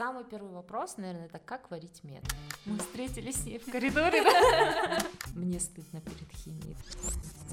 Самый 0.00 0.24
первый 0.24 0.50
вопрос, 0.52 0.96
наверное, 0.96 1.26
это 1.26 1.38
как 1.38 1.70
варить 1.70 2.02
мед. 2.04 2.24
Мы 2.64 2.78
встретились 2.78 3.42
с 3.42 3.44
ней 3.44 3.58
в 3.58 3.70
коридоре. 3.70 4.22
Мне 5.34 5.60
стыдно 5.60 6.00
перед 6.00 6.32
химией. 6.32 6.74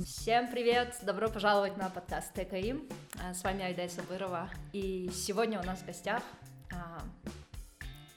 Всем 0.05 0.49
привет! 0.49 0.97
Добро 1.01 1.27
пожаловать 1.27 1.75
на 1.75 1.89
подкаст 1.89 2.33
ТКИ. 2.33 2.87
А, 3.21 3.33
с 3.33 3.43
вами 3.43 3.65
Айдай 3.65 3.89
Сабырова. 3.89 4.49
И 4.71 5.09
сегодня 5.13 5.59
у 5.59 5.63
нас 5.65 5.79
в 5.79 5.85
гостях 5.85 6.23
а, 6.71 7.01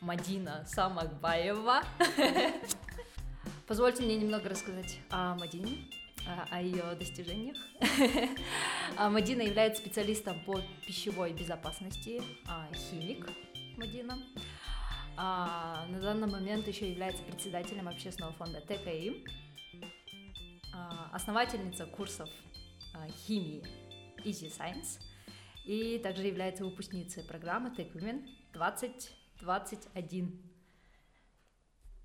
Мадина 0.01 0.65
Самакбаева. 0.69 1.83
Позвольте 3.67 4.05
мне 4.05 4.17
немного 4.17 4.49
рассказать 4.49 5.01
о 5.11 5.35
Мадине, 5.35 5.91
о 6.53 6.63
ее 6.63 6.85
достижениях. 6.95 7.57
А, 8.97 9.09
Мадина 9.09 9.43
является 9.43 9.83
специалистом 9.83 10.39
по 10.45 10.61
пищевой 10.85 11.33
безопасности, 11.33 12.23
химик, 12.75 13.27
Мадина. 13.81 14.19
А, 15.17 15.87
на 15.89 16.01
данный 16.01 16.29
момент 16.29 16.69
еще 16.69 16.91
является 16.91 17.23
председателем 17.23 17.89
общественного 17.89 18.35
фонда 18.35 18.61
ТКИ, 18.61 19.25
а, 20.75 21.09
основательница 21.15 21.87
курсов 21.87 22.29
а, 22.95 23.09
химии 23.09 23.65
Easy 24.23 24.53
Science 24.55 25.01
и 25.65 25.99
также 25.99 26.27
является 26.27 26.63
выпускницей 26.63 27.25
программы 27.25 27.71
Tech 27.71 27.91
Women 27.95 28.29
2021. 28.53 30.43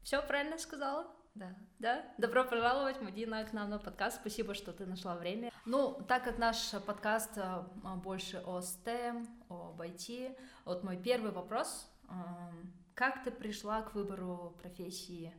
Все 0.02 0.22
правильно 0.22 0.58
сказала? 0.58 1.14
Да. 1.36 1.54
Да? 1.80 2.06
Добро 2.18 2.46
пожаловать, 2.46 3.02
Мадина, 3.02 3.44
к 3.44 3.52
нам 3.52 3.70
на 3.70 3.78
подкаст. 3.78 4.22
Спасибо, 4.22 4.54
что 4.54 4.72
ты 4.72 4.86
нашла 4.86 5.16
время. 5.16 5.52
Ну, 5.66 6.02
так 6.08 6.24
как 6.24 6.38
наш 6.38 6.72
подкаст 6.86 7.38
а, 7.38 7.68
больше 8.02 8.42
о 8.46 8.60
STEM, 8.60 9.28
об 9.50 9.82
IT, 9.82 10.38
вот 10.64 10.86
мой 10.86 10.96
первый 10.96 11.34
вопрос. 11.34 11.92
Как 12.94 13.26
ты 13.26 13.32
пришла 13.32 13.82
к 13.82 13.96
выбору 13.96 14.56
профессии 14.62 15.34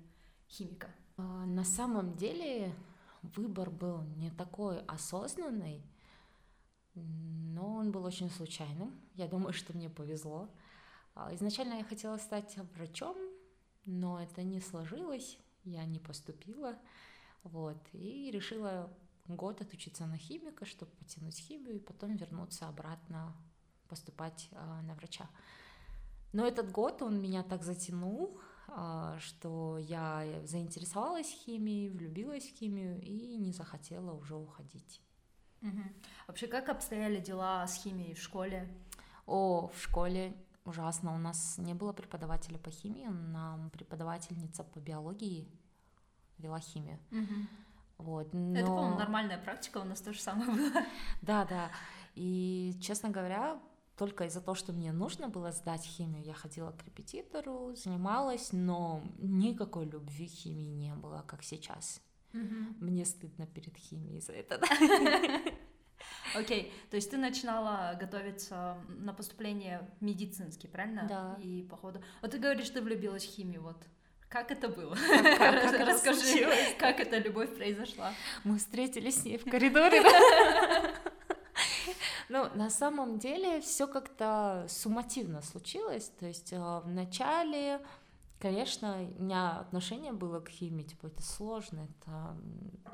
химика? 0.50 0.90
А, 1.16 1.22
на 1.46 1.64
самом 1.64 2.14
деле 2.14 2.74
выбор 3.22 3.70
был 3.70 4.02
не 4.16 4.30
такой 4.30 4.80
осознанный, 4.82 5.82
но 6.94 7.76
он 7.76 7.90
был 7.90 8.04
очень 8.04 8.30
случайным. 8.30 9.00
Я 9.14 9.28
думаю, 9.28 9.54
что 9.54 9.72
мне 9.72 9.88
повезло. 9.88 10.50
А, 11.14 11.34
изначально 11.34 11.78
я 11.78 11.84
хотела 11.84 12.18
стать 12.18 12.54
врачом, 12.74 13.16
но 13.86 14.20
это 14.20 14.42
не 14.42 14.60
сложилось 14.60 15.38
я 15.66 15.84
не 15.84 15.98
поступила, 15.98 16.78
вот, 17.42 17.78
и 17.92 18.30
решила 18.30 18.90
год 19.28 19.60
отучиться 19.60 20.06
на 20.06 20.16
химика, 20.16 20.64
чтобы 20.64 20.92
потянуть 20.92 21.38
химию, 21.38 21.76
и 21.76 21.80
потом 21.80 22.16
вернуться 22.16 22.68
обратно 22.68 23.34
поступать 23.88 24.48
э, 24.52 24.80
на 24.82 24.94
врача. 24.94 25.28
Но 26.32 26.46
этот 26.46 26.70
год 26.70 27.02
он 27.02 27.20
меня 27.20 27.42
так 27.42 27.62
затянул, 27.62 28.40
э, 28.68 29.16
что 29.20 29.78
я 29.78 30.42
заинтересовалась 30.44 31.28
химией, 31.28 31.88
влюбилась 31.88 32.44
в 32.44 32.56
химию 32.56 33.00
и 33.02 33.36
не 33.36 33.52
захотела 33.52 34.12
уже 34.12 34.36
уходить. 34.36 35.00
Угу. 35.62 35.82
Вообще, 36.28 36.46
как 36.46 36.68
обстояли 36.68 37.20
дела 37.20 37.66
с 37.66 37.82
химией 37.82 38.14
в 38.14 38.22
школе? 38.22 38.68
О, 39.26 39.68
в 39.68 39.82
школе 39.82 40.34
ужасно. 40.66 41.14
У 41.14 41.18
нас 41.18 41.58
не 41.58 41.74
было 41.74 41.92
преподавателя 41.92 42.58
по 42.58 42.70
химии, 42.70 43.06
нам 43.06 43.70
преподавательница 43.70 44.64
по 44.64 44.78
биологии 44.78 45.48
вела 46.38 46.60
химию. 46.60 46.98
Угу. 47.10 47.34
Вот, 47.98 48.32
но... 48.34 48.56
Это, 48.56 48.66
по-моему, 48.66 48.98
нормальная 48.98 49.38
практика, 49.38 49.78
у 49.78 49.84
нас 49.84 50.00
то 50.00 50.12
же 50.12 50.20
самое 50.20 50.50
было. 50.50 50.82
Да, 51.22 51.44
да. 51.44 51.70
И, 52.14 52.76
честно 52.80 53.08
говоря, 53.08 53.58
только 53.96 54.24
из-за 54.24 54.40
того, 54.40 54.54
что 54.54 54.72
мне 54.72 54.92
нужно 54.92 55.28
было 55.28 55.52
сдать 55.52 55.84
химию, 55.84 56.22
я 56.22 56.34
ходила 56.34 56.72
к 56.72 56.84
репетитору, 56.84 57.74
занималась, 57.74 58.52
но 58.52 59.02
никакой 59.18 59.86
любви 59.86 60.28
к 60.28 60.32
химии 60.32 60.74
не 60.74 60.94
было, 60.94 61.24
как 61.26 61.42
сейчас. 61.42 62.02
Угу. 62.34 62.84
Мне 62.84 63.04
стыдно 63.06 63.46
перед 63.46 63.76
химией 63.76 64.20
за 64.20 64.32
это. 64.32 64.60
Окей, 66.36 66.72
то 66.90 66.96
есть 66.96 67.10
ты 67.10 67.16
начинала 67.16 67.96
готовиться 67.98 68.76
на 68.88 69.12
поступление 69.12 69.88
в 69.98 70.04
медицинский, 70.04 70.68
правильно? 70.68 71.06
Да. 71.08 71.36
И 71.42 71.62
походу... 71.62 72.02
Вот 72.22 72.30
ты 72.30 72.38
говоришь, 72.38 72.70
ты 72.70 72.80
влюбилась 72.82 73.24
в 73.24 73.30
химию, 73.30 73.62
вот. 73.62 73.76
Как 74.28 74.50
это 74.50 74.68
было? 74.68 74.94
Как, 74.94 75.38
как, 75.38 75.70
как 75.70 75.80
Расскажи, 75.88 76.48
как 76.78 77.00
эта 77.00 77.18
любовь 77.18 77.54
произошла? 77.54 78.12
Мы 78.44 78.58
встретились 78.58 79.22
с 79.22 79.24
ней 79.24 79.38
в 79.38 79.48
коридоре. 79.48 80.02
Ну, 82.28 82.48
на 82.56 82.70
самом 82.70 83.20
деле 83.20 83.60
все 83.60 83.86
как-то 83.86 84.66
суммативно 84.68 85.42
случилось. 85.42 86.10
То 86.18 86.26
есть 86.26 86.52
э, 86.52 86.58
в 86.58 86.88
начале 86.88 87.80
Конечно, 88.38 88.98
у 89.18 89.22
меня 89.22 89.60
отношение 89.60 90.12
было 90.12 90.40
к 90.40 90.50
химии, 90.50 90.82
типа, 90.82 91.06
это 91.06 91.22
сложно, 91.22 91.88
это 91.88 92.36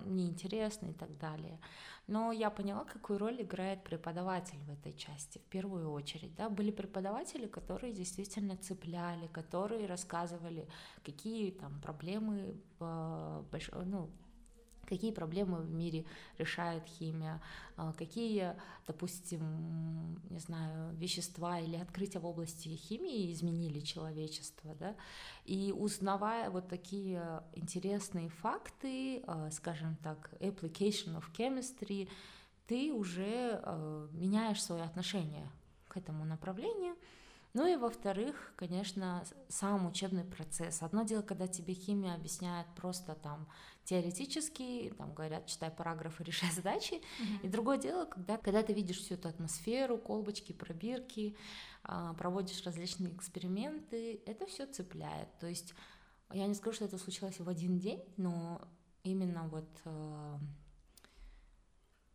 неинтересно 0.04 0.86
и 0.86 0.92
так 0.92 1.18
далее. 1.18 1.58
Но 2.06 2.30
я 2.30 2.48
поняла, 2.48 2.84
какую 2.84 3.18
роль 3.18 3.42
играет 3.42 3.82
преподаватель 3.82 4.58
в 4.64 4.70
этой 4.70 4.92
части, 4.92 5.38
в 5.38 5.44
первую 5.50 5.90
очередь. 5.90 6.34
Да? 6.36 6.48
Были 6.48 6.70
преподаватели, 6.70 7.46
которые 7.46 7.92
действительно 7.92 8.56
цепляли, 8.56 9.26
которые 9.28 9.86
рассказывали, 9.86 10.68
какие 11.04 11.50
там 11.50 11.80
проблемы 11.80 12.60
в 12.78 13.44
больш... 13.50 13.70
ну, 13.72 14.10
какие 14.92 15.10
проблемы 15.10 15.62
в 15.62 15.70
мире 15.70 16.04
решает 16.36 16.86
химия, 16.86 17.40
а, 17.76 17.94
какие, 17.94 18.54
допустим, 18.86 20.20
не 20.28 20.38
знаю, 20.38 20.94
вещества 20.96 21.58
или 21.58 21.76
открытия 21.76 22.18
в 22.18 22.26
области 22.26 22.68
химии 22.68 23.32
изменили 23.32 23.80
человечество, 23.80 24.74
да, 24.74 24.94
и 25.46 25.72
узнавая 25.74 26.50
вот 26.50 26.68
такие 26.68 27.42
интересные 27.54 28.28
факты, 28.28 29.22
а, 29.26 29.50
скажем 29.50 29.96
так, 30.02 30.30
application 30.40 31.18
of 31.18 31.24
chemistry, 31.38 32.10
ты 32.66 32.92
уже 32.92 33.60
а, 33.62 34.08
меняешь 34.12 34.62
свое 34.62 34.82
отношение 34.82 35.48
к 35.88 35.96
этому 35.96 36.26
направлению, 36.26 36.96
ну 37.54 37.66
и 37.66 37.76
во-вторых, 37.76 38.52
конечно, 38.56 39.24
сам 39.48 39.86
учебный 39.86 40.24
процесс. 40.24 40.82
Одно 40.82 41.02
дело, 41.02 41.20
когда 41.20 41.46
тебе 41.46 41.74
химия 41.74 42.14
объясняет 42.14 42.66
просто 42.76 43.14
там 43.14 43.46
теоретически, 43.84 44.94
там 44.96 45.12
говорят, 45.14 45.46
читай 45.46 45.70
параграфы, 45.70 46.24
решай 46.24 46.50
задачи. 46.50 46.94
Mm-hmm. 46.94 47.40
И 47.42 47.48
другое 47.48 47.78
дело, 47.78 48.04
когда, 48.04 48.36
когда 48.38 48.62
ты 48.62 48.72
видишь 48.72 48.98
всю 48.98 49.14
эту 49.14 49.28
атмосферу, 49.28 49.98
колбочки, 49.98 50.52
пробирки, 50.52 51.36
а, 51.84 52.14
проводишь 52.14 52.64
различные 52.64 53.14
эксперименты, 53.14 54.22
это 54.26 54.46
все 54.46 54.66
цепляет. 54.66 55.28
То 55.38 55.46
есть 55.46 55.74
я 56.32 56.46
не 56.46 56.54
скажу, 56.54 56.76
что 56.76 56.84
это 56.84 56.98
случилось 56.98 57.38
в 57.38 57.48
один 57.48 57.78
день, 57.78 58.02
но 58.16 58.60
именно 59.02 59.48
вот, 59.48 59.68
э, 59.84 60.38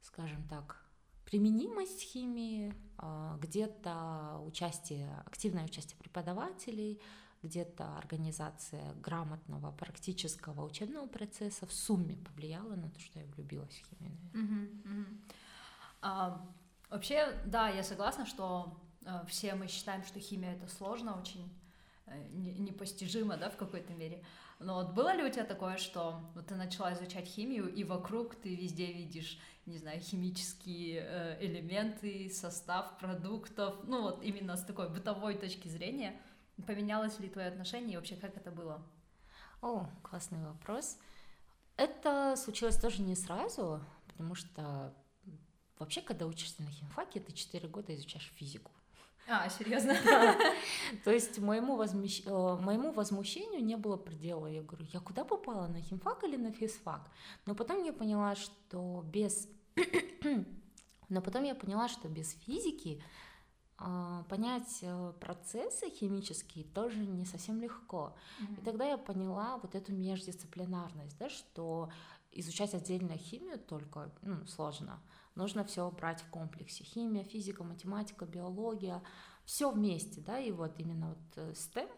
скажем 0.01 0.47
так, 0.47 0.83
применимость 1.25 2.01
химии, 2.01 2.73
а, 2.97 3.37
где-то 3.37 4.39
участие, 4.45 5.21
активное 5.25 5.65
участие 5.65 5.97
преподавателей, 5.97 7.01
где-то 7.47 7.97
организация 7.97 8.93
грамотного 8.95 9.71
практического 9.71 10.65
учебного 10.65 11.07
процесса 11.07 11.65
в 11.65 11.73
сумме 11.73 12.15
повлияла 12.17 12.75
на 12.75 12.89
то, 12.89 12.99
что 12.99 13.19
я 13.19 13.25
влюбилась 13.25 13.73
в 13.73 13.89
химию. 13.89 14.17
Uh-huh, 14.33 14.83
uh-huh. 14.83 15.17
А, 16.01 16.45
вообще, 16.89 17.33
да, 17.45 17.69
я 17.69 17.83
согласна, 17.83 18.25
что 18.25 18.77
а, 19.05 19.25
все 19.25 19.55
мы 19.55 19.67
считаем, 19.67 20.03
что 20.03 20.19
химия 20.19 20.55
это 20.55 20.67
сложно, 20.67 21.19
очень 21.19 21.49
э, 22.05 22.27
непостижимо, 22.31 23.37
да, 23.37 23.49
в 23.49 23.57
какой-то 23.57 23.93
мере. 23.93 24.23
Но 24.59 24.75
вот 24.75 24.93
было 24.93 25.15
ли 25.15 25.23
у 25.23 25.29
тебя 25.29 25.45
такое, 25.45 25.77
что 25.77 26.19
вот 26.33 26.47
ты 26.47 26.55
начала 26.55 26.93
изучать 26.93 27.25
химию, 27.25 27.71
и 27.71 27.83
вокруг 27.83 28.35
ты 28.35 28.55
везде 28.55 28.91
видишь, 28.91 29.39
не 29.65 29.77
знаю, 29.77 30.01
химические 30.01 31.05
э, 31.05 31.45
элементы, 31.45 32.29
состав 32.29 32.97
продуктов, 32.97 33.75
ну 33.83 34.01
вот 34.01 34.23
именно 34.23 34.57
с 34.57 34.63
такой 34.63 34.89
бытовой 34.89 35.35
точки 35.35 35.67
зрения, 35.67 36.19
поменялось 36.65 37.19
ли 37.19 37.29
твое 37.29 37.47
отношение 37.47 37.93
и 37.93 37.95
вообще 37.97 38.15
как 38.15 38.35
это 38.35 38.51
было? 38.51 38.81
О, 39.61 39.89
классный 40.03 40.43
вопрос. 40.43 40.97
Это 41.75 42.35
случилось 42.37 42.77
тоже 42.77 43.01
не 43.01 43.15
сразу, 43.15 43.81
потому 44.07 44.35
что 44.35 44.93
вообще, 45.77 46.01
когда 46.01 46.25
учишься 46.25 46.61
на 46.63 46.71
химфаке, 46.71 47.19
ты 47.19 47.31
4 47.31 47.67
года 47.67 47.93
изучаешь 47.95 48.31
физику. 48.35 48.71
А, 49.29 49.49
серьезно? 49.49 49.93
То 51.03 51.11
есть 51.11 51.37
моему, 51.39 51.75
возмущ... 51.75 52.21
Э, 52.25 52.57
моему 52.61 52.91
возмущению 52.93 53.63
не 53.63 53.75
было 53.75 53.97
предела. 53.97 54.47
Я 54.47 54.61
говорю, 54.61 54.85
я 54.93 55.01
куда 55.01 55.25
попала, 55.25 55.67
на 55.67 55.81
химфак 55.81 56.23
или 56.23 56.37
на 56.37 56.51
физфак? 56.51 57.01
Но 57.45 57.53
потом 57.53 57.83
я 57.83 57.91
поняла, 57.91 58.35
что 58.35 59.03
без... 59.05 59.49
Но 61.09 61.21
потом 61.21 61.43
я 61.43 61.55
поняла, 61.55 61.89
что 61.89 62.07
без 62.07 62.33
физики 62.45 63.01
понять 64.29 64.79
э, 64.81 65.13
процессы 65.19 65.89
химические 65.89 66.65
тоже 66.65 66.97
не 67.05 67.25
совсем 67.25 67.61
легко. 67.61 68.15
Mm-hmm. 68.39 68.61
И 68.61 68.65
тогда 68.65 68.85
я 68.85 68.97
поняла 68.97 69.57
вот 69.57 69.75
эту 69.75 69.93
междисциплинарность, 69.93 71.17
да, 71.19 71.29
что 71.29 71.89
изучать 72.31 72.73
отдельно 72.73 73.17
химию 73.17 73.59
только 73.59 74.11
ну, 74.21 74.45
сложно. 74.47 74.99
Нужно 75.35 75.63
все 75.63 75.89
брать 75.91 76.21
в 76.21 76.29
комплексе. 76.29 76.83
Химия, 76.83 77.23
физика, 77.23 77.63
математика, 77.63 78.25
биология. 78.25 79.03
все 79.45 79.71
вместе, 79.71 80.21
да, 80.21 80.39
и 80.39 80.51
вот 80.51 80.79
именно 80.79 81.09
вот 81.09 81.53
STEM 81.53 81.89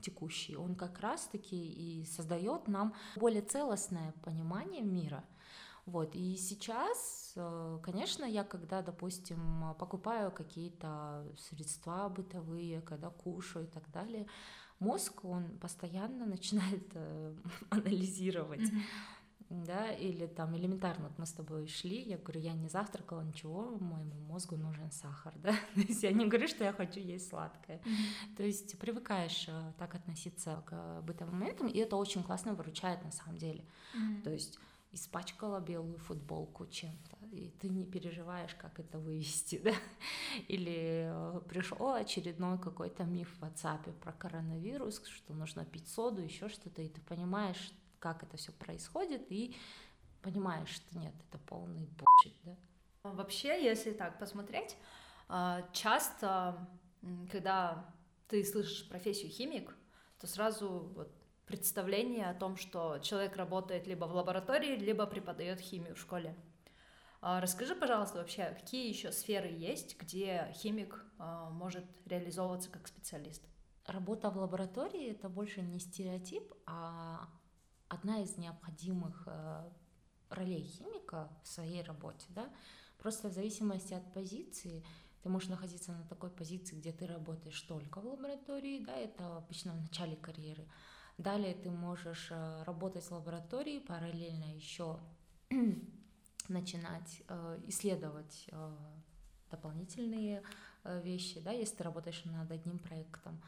текущий, 0.00 0.56
он 0.56 0.74
как 0.74 1.00
раз-таки 1.00 1.56
и 1.56 2.04
создает 2.04 2.68
нам 2.68 2.94
более 3.16 3.42
целостное 3.42 4.12
понимание 4.22 4.82
мира. 4.82 5.24
Вот, 5.90 6.14
и 6.14 6.36
сейчас, 6.36 7.32
э, 7.34 7.78
конечно, 7.82 8.24
я 8.24 8.44
когда, 8.44 8.80
допустим, 8.80 9.74
покупаю 9.76 10.30
какие-то 10.30 11.26
средства 11.36 12.08
бытовые, 12.08 12.80
когда 12.80 13.10
кушаю 13.10 13.64
и 13.64 13.68
так 13.68 13.90
далее, 13.90 14.26
мозг, 14.78 15.24
он 15.24 15.58
постоянно 15.58 16.26
начинает 16.36 16.88
э, 16.94 17.34
анализировать. 17.70 18.60
Mm-hmm 18.60 18.82
да, 19.50 19.90
или 19.90 20.26
там 20.26 20.56
элементарно, 20.56 21.08
вот 21.08 21.18
мы 21.18 21.26
с 21.26 21.32
тобой 21.32 21.66
шли, 21.66 22.00
я 22.02 22.18
говорю, 22.18 22.40
я 22.40 22.52
не 22.52 22.68
завтракала, 22.68 23.20
ничего, 23.22 23.76
моему 23.80 24.14
мозгу 24.28 24.56
нужен 24.56 24.92
сахар, 24.92 25.34
да, 25.42 25.52
то 25.74 25.80
есть 25.80 26.04
я 26.04 26.12
не 26.12 26.26
говорю, 26.26 26.46
что 26.46 26.62
я 26.62 26.72
хочу 26.72 27.00
есть 27.00 27.28
сладкое, 27.28 27.78
mm-hmm. 27.78 28.36
то 28.36 28.44
есть 28.44 28.78
привыкаешь 28.78 29.46
э, 29.48 29.72
так 29.76 29.96
относиться 29.96 30.62
к 30.66 31.02
бытовым 31.02 31.40
моментам, 31.40 31.66
и 31.66 31.78
это 31.78 31.96
очень 31.96 32.22
классно 32.22 32.54
выручает 32.54 33.02
на 33.02 33.10
самом 33.10 33.38
деле, 33.38 33.64
mm-hmm. 33.96 34.22
то 34.22 34.30
есть 34.30 34.60
испачкала 34.92 35.60
белую 35.60 35.98
футболку 35.98 36.66
чем-то, 36.66 37.26
и 37.30 37.50
ты 37.60 37.68
не 37.68 37.84
переживаешь, 37.84 38.54
как 38.54 38.80
это 38.80 38.98
вывести, 38.98 39.58
да? 39.64 39.72
Или 40.48 41.08
э, 41.10 41.40
пришел 41.48 41.92
очередной 41.92 42.58
какой-то 42.58 43.04
миф 43.04 43.28
в 43.38 43.42
WhatsApp 43.42 43.92
про 44.00 44.12
коронавирус, 44.12 45.02
что 45.06 45.32
нужно 45.32 45.64
пить 45.64 45.88
соду, 45.88 46.20
еще 46.20 46.48
что-то, 46.48 46.82
и 46.82 46.88
ты 46.88 47.00
понимаешь, 47.02 47.72
как 47.98 48.22
это 48.22 48.36
все 48.36 48.52
происходит, 48.52 49.30
и 49.30 49.56
понимаешь, 50.22 50.68
что 50.68 50.98
нет, 50.98 51.14
это 51.28 51.38
полный 51.38 51.86
bullshit, 51.86 52.34
да. 52.42 52.56
Вообще, 53.02 53.64
если 53.64 53.92
так 53.92 54.18
посмотреть, 54.18 54.76
а, 55.28 55.66
часто, 55.72 56.68
когда 57.30 57.94
ты 58.28 58.44
слышишь 58.44 58.88
профессию 58.88 59.30
химик, 59.30 59.74
то 60.18 60.26
сразу 60.26 60.92
вот 60.94 61.19
представление 61.50 62.30
о 62.30 62.34
том, 62.34 62.56
что 62.56 62.98
человек 63.02 63.36
работает 63.36 63.88
либо 63.88 64.04
в 64.04 64.14
лаборатории, 64.14 64.76
либо 64.76 65.04
преподает 65.04 65.58
химию 65.58 65.96
в 65.96 66.00
школе. 66.00 66.36
А, 67.20 67.40
расскажи, 67.40 67.74
пожалуйста, 67.74 68.18
вообще, 68.18 68.56
какие 68.58 68.88
еще 68.88 69.10
сферы 69.10 69.48
есть, 69.48 69.98
где 69.98 70.52
химик 70.54 71.04
а, 71.18 71.50
может 71.50 71.84
реализовываться 72.06 72.70
как 72.70 72.86
специалист? 72.86 73.42
Работа 73.86 74.30
в 74.30 74.38
лаборатории 74.38 75.10
это 75.10 75.28
больше 75.28 75.60
не 75.60 75.80
стереотип, 75.80 76.54
а 76.66 77.28
одна 77.88 78.22
из 78.22 78.36
необходимых 78.36 79.24
э, 79.26 79.70
ролей 80.28 80.62
химика 80.62 81.28
в 81.42 81.48
своей 81.48 81.82
работе, 81.82 82.26
да, 82.28 82.48
просто 82.98 83.28
в 83.28 83.32
зависимости 83.32 83.94
от 83.94 84.12
позиции, 84.14 84.84
ты 85.22 85.28
можешь 85.28 85.48
находиться 85.48 85.92
на 85.92 86.04
такой 86.04 86.30
позиции, 86.30 86.76
где 86.76 86.92
ты 86.92 87.06
работаешь 87.06 87.60
только 87.62 88.00
в 88.00 88.06
лаборатории, 88.06 88.84
да, 88.84 88.94
это 88.94 89.38
обычно 89.38 89.72
в 89.72 89.80
начале 89.80 90.16
карьеры. 90.16 90.68
Далее 91.20 91.54
ты 91.54 91.70
можешь 91.70 92.28
э, 92.30 92.62
работать 92.62 93.04
в 93.04 93.12
лаборатории, 93.12 93.78
параллельно 93.78 94.54
еще 94.54 94.98
начинать 96.48 97.22
э, 97.28 97.60
исследовать 97.66 98.48
дополнительные 99.50 100.42
вещи, 100.84 101.40
да, 101.40 101.50
если 101.50 101.76
ты 101.76 101.84
работаешь 101.84 102.24
над 102.24 102.50
одним 102.50 102.78
проектом. 102.78 103.42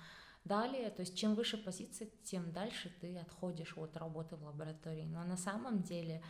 Далее, 0.44 0.90
то 0.90 1.00
есть 1.00 1.16
чем 1.16 1.34
выше 1.34 1.56
позиция, 1.56 2.08
тем 2.24 2.52
дальше 2.52 2.92
ты 3.00 3.16
отходишь 3.16 3.78
от 3.78 3.96
работы 3.96 4.36
в 4.36 4.42
лаборатории. 4.42 5.04
Но 5.04 5.22
на 5.24 5.36
самом 5.36 5.82
деле, 5.82 6.20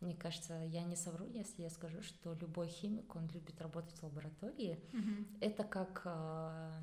мне 0.00 0.14
кажется, 0.14 0.54
я 0.66 0.84
не 0.84 0.94
совру, 0.94 1.26
если 1.26 1.62
я 1.62 1.70
скажу, 1.70 2.02
что 2.02 2.34
любой 2.34 2.68
химик, 2.68 3.16
он 3.16 3.26
любит 3.28 3.60
работать 3.60 3.98
в 3.98 4.02
лаборатории. 4.04 4.78
Mm-hmm. 4.92 5.38
Это 5.40 5.64
как, 5.64 6.02
э, 6.04 6.80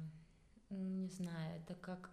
не 0.72 1.10
знаю, 1.10 1.62
это 1.62 1.76
как 1.76 2.10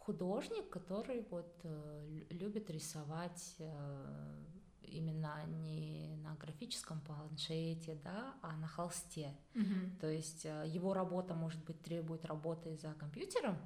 художник, 0.00 0.68
который 0.68 1.24
вот 1.30 1.60
э, 1.64 2.24
любит 2.30 2.70
рисовать 2.70 3.56
э, 3.58 4.44
именно 4.82 5.44
не 5.46 6.16
на 6.16 6.34
графическом 6.34 7.00
планшете, 7.00 7.94
да, 8.02 8.34
а 8.42 8.56
на 8.56 8.66
холсте. 8.66 9.36
Mm-hmm. 9.54 10.00
То 10.00 10.08
есть 10.08 10.44
его 10.44 10.94
работа, 10.94 11.34
может 11.34 11.64
быть, 11.64 11.80
требует 11.82 12.24
работы 12.24 12.76
за 12.76 12.92
компьютером, 12.94 13.56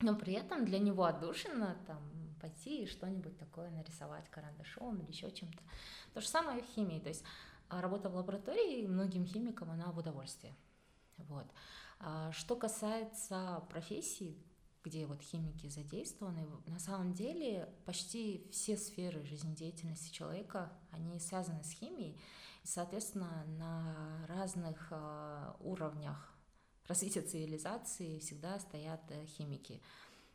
но 0.00 0.16
при 0.16 0.32
этом 0.32 0.64
для 0.64 0.78
него 0.78 1.04
отдушина 1.04 1.76
там 1.86 2.00
пойти 2.40 2.82
и 2.82 2.86
что-нибудь 2.86 3.38
такое 3.38 3.70
нарисовать 3.70 4.28
карандашом 4.30 4.98
или 5.00 5.10
еще 5.10 5.30
чем-то. 5.30 5.62
То 6.12 6.20
же 6.20 6.28
самое 6.28 6.62
в 6.62 6.66
химии, 6.66 6.98
то 6.98 7.08
есть 7.08 7.24
а, 7.68 7.80
работа 7.80 8.08
в 8.08 8.16
лаборатории 8.16 8.86
многим 8.86 9.24
химикам 9.24 9.70
она 9.70 9.92
в 9.92 9.98
удовольствие. 9.98 10.54
Вот. 11.18 11.46
А 12.00 12.32
что 12.32 12.56
касается 12.56 13.62
профессий, 13.70 14.36
где 14.84 15.06
вот 15.06 15.22
химики 15.22 15.68
задействованы, 15.68 16.46
на 16.66 16.78
самом 16.78 17.12
деле 17.14 17.68
почти 17.84 18.48
все 18.50 18.76
сферы 18.76 19.24
жизнедеятельности 19.24 20.12
человека, 20.12 20.72
они 20.90 21.18
связаны 21.20 21.62
с 21.62 21.70
химией, 21.70 22.20
и, 22.62 22.66
соответственно, 22.66 23.44
на 23.58 24.26
разных 24.28 24.88
э, 24.90 25.52
уровнях 25.60 26.32
развития 26.86 27.22
цивилизации 27.22 28.18
всегда 28.18 28.58
стоят 28.58 29.02
э, 29.10 29.26
химики. 29.26 29.80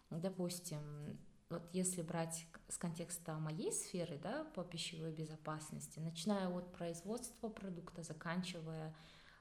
Допустим, 0.09 1.17
вот 1.49 1.63
если 1.71 2.01
брать 2.01 2.45
с 2.67 2.77
контекста 2.77 3.37
моей 3.39 3.71
сферы, 3.71 4.19
да, 4.21 4.43
по 4.55 4.63
пищевой 4.63 5.11
безопасности, 5.11 5.99
начиная 5.99 6.49
от 6.49 6.73
производства 6.73 7.49
продукта, 7.49 8.03
заканчивая 8.03 8.93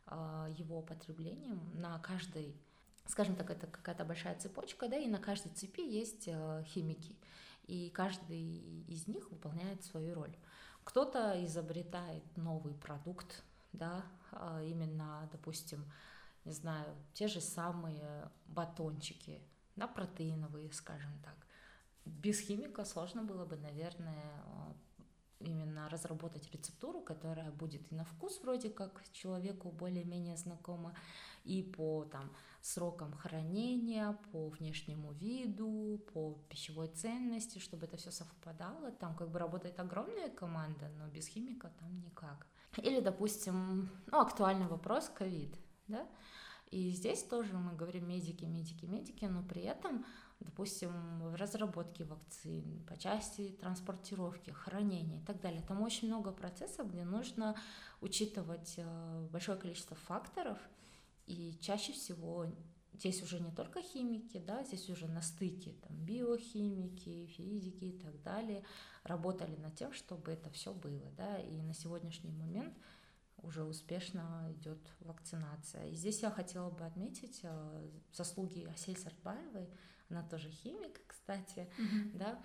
э, 0.06 0.54
его 0.56 0.82
потреблением, 0.82 1.60
на 1.74 1.98
каждой, 1.98 2.56
скажем 3.06 3.36
так, 3.36 3.50
это 3.50 3.66
какая-то 3.66 4.04
большая 4.04 4.38
цепочка, 4.38 4.88
да, 4.88 4.96
и 4.96 5.08
на 5.08 5.18
каждой 5.18 5.50
цепи 5.52 5.80
есть 5.80 6.28
э, 6.28 6.64
химики, 6.66 7.16
и 7.66 7.90
каждый 7.90 8.84
из 8.86 9.06
них 9.08 9.30
выполняет 9.30 9.84
свою 9.84 10.14
роль. 10.14 10.36
Кто-то 10.84 11.44
изобретает 11.44 12.24
новый 12.36 12.74
продукт, 12.74 13.42
да, 13.72 14.04
э, 14.32 14.66
именно, 14.68 15.28
допустим, 15.32 15.84
не 16.44 16.52
знаю, 16.52 16.94
те 17.12 17.28
же 17.28 17.40
самые 17.40 18.30
батончики, 18.46 19.42
да, 19.74 19.86
протеиновые, 19.86 20.72
скажем 20.72 21.12
так. 21.22 21.34
Без 22.04 22.40
химика 22.40 22.84
сложно 22.84 23.24
было 23.24 23.44
бы, 23.44 23.56
наверное, 23.56 24.44
именно 25.40 25.88
разработать 25.88 26.50
рецептуру, 26.52 27.00
которая 27.00 27.50
будет 27.50 27.90
и 27.92 27.94
на 27.94 28.04
вкус 28.04 28.40
вроде 28.42 28.70
как 28.70 29.02
человеку 29.12 29.70
более-менее 29.70 30.36
знакома, 30.36 30.94
и 31.44 31.62
по 31.62 32.04
там, 32.04 32.30
срокам 32.60 33.12
хранения, 33.12 34.18
по 34.32 34.48
внешнему 34.48 35.12
виду, 35.12 36.00
по 36.12 36.38
пищевой 36.48 36.88
ценности, 36.88 37.58
чтобы 37.58 37.86
это 37.86 37.96
все 37.96 38.10
совпадало. 38.10 38.90
Там 38.92 39.14
как 39.14 39.30
бы 39.30 39.38
работает 39.38 39.78
огромная 39.78 40.28
команда, 40.28 40.88
но 40.98 41.06
без 41.08 41.28
химика 41.28 41.72
там 41.78 42.00
никак. 42.00 42.46
Или, 42.78 43.00
допустим, 43.00 43.88
ну, 44.06 44.20
актуальный 44.20 44.66
вопрос 44.66 45.08
ковид, 45.08 45.56
да, 45.88 46.06
и 46.70 46.90
здесь 46.90 47.22
тоже 47.22 47.56
мы 47.56 47.74
говорим 47.74 48.08
медики, 48.08 48.44
медики, 48.44 48.86
медики, 48.86 49.24
но 49.24 49.42
при 49.42 49.62
этом, 49.62 50.04
допустим, 50.40 50.92
в 51.20 51.34
разработке 51.34 52.04
вакцин, 52.04 52.84
по 52.86 52.96
части 52.96 53.56
транспортировки, 53.60 54.50
хранения 54.50 55.18
и 55.18 55.24
так 55.24 55.40
далее, 55.40 55.62
там 55.62 55.82
очень 55.82 56.08
много 56.08 56.32
процессов, 56.32 56.90
где 56.90 57.04
нужно 57.04 57.56
учитывать 58.00 58.74
э, 58.76 59.28
большое 59.30 59.58
количество 59.58 59.96
факторов, 59.96 60.58
и 61.26 61.58
чаще 61.60 61.92
всего 61.92 62.46
здесь 62.92 63.22
уже 63.22 63.40
не 63.40 63.50
только 63.50 63.82
химики, 63.82 64.38
да, 64.38 64.64
здесь 64.64 64.88
уже 64.88 65.06
на 65.06 65.22
стыке 65.22 65.74
там, 65.86 65.96
биохимики, 66.04 67.26
физики 67.26 67.84
и 67.84 67.98
так 67.98 68.22
далее 68.22 68.64
работали 69.02 69.56
над 69.56 69.74
тем, 69.74 69.92
чтобы 69.92 70.32
это 70.32 70.50
все 70.50 70.72
было, 70.72 71.10
да, 71.16 71.38
и 71.38 71.62
на 71.62 71.74
сегодняшний 71.74 72.32
момент– 72.32 72.74
уже 73.42 73.64
успешно 73.64 74.52
идет 74.58 74.78
вакцинация. 75.00 75.88
И 75.88 75.94
здесь 75.94 76.22
я 76.22 76.30
хотела 76.30 76.70
бы 76.70 76.84
отметить 76.84 77.40
э, 77.42 77.88
заслуги 78.12 78.68
Асель 78.72 78.96
Сартбаевой, 78.96 79.68
она 80.08 80.22
тоже 80.22 80.50
химик, 80.50 81.00
кстати, 81.06 81.68
mm-hmm. 81.78 82.18
да. 82.18 82.42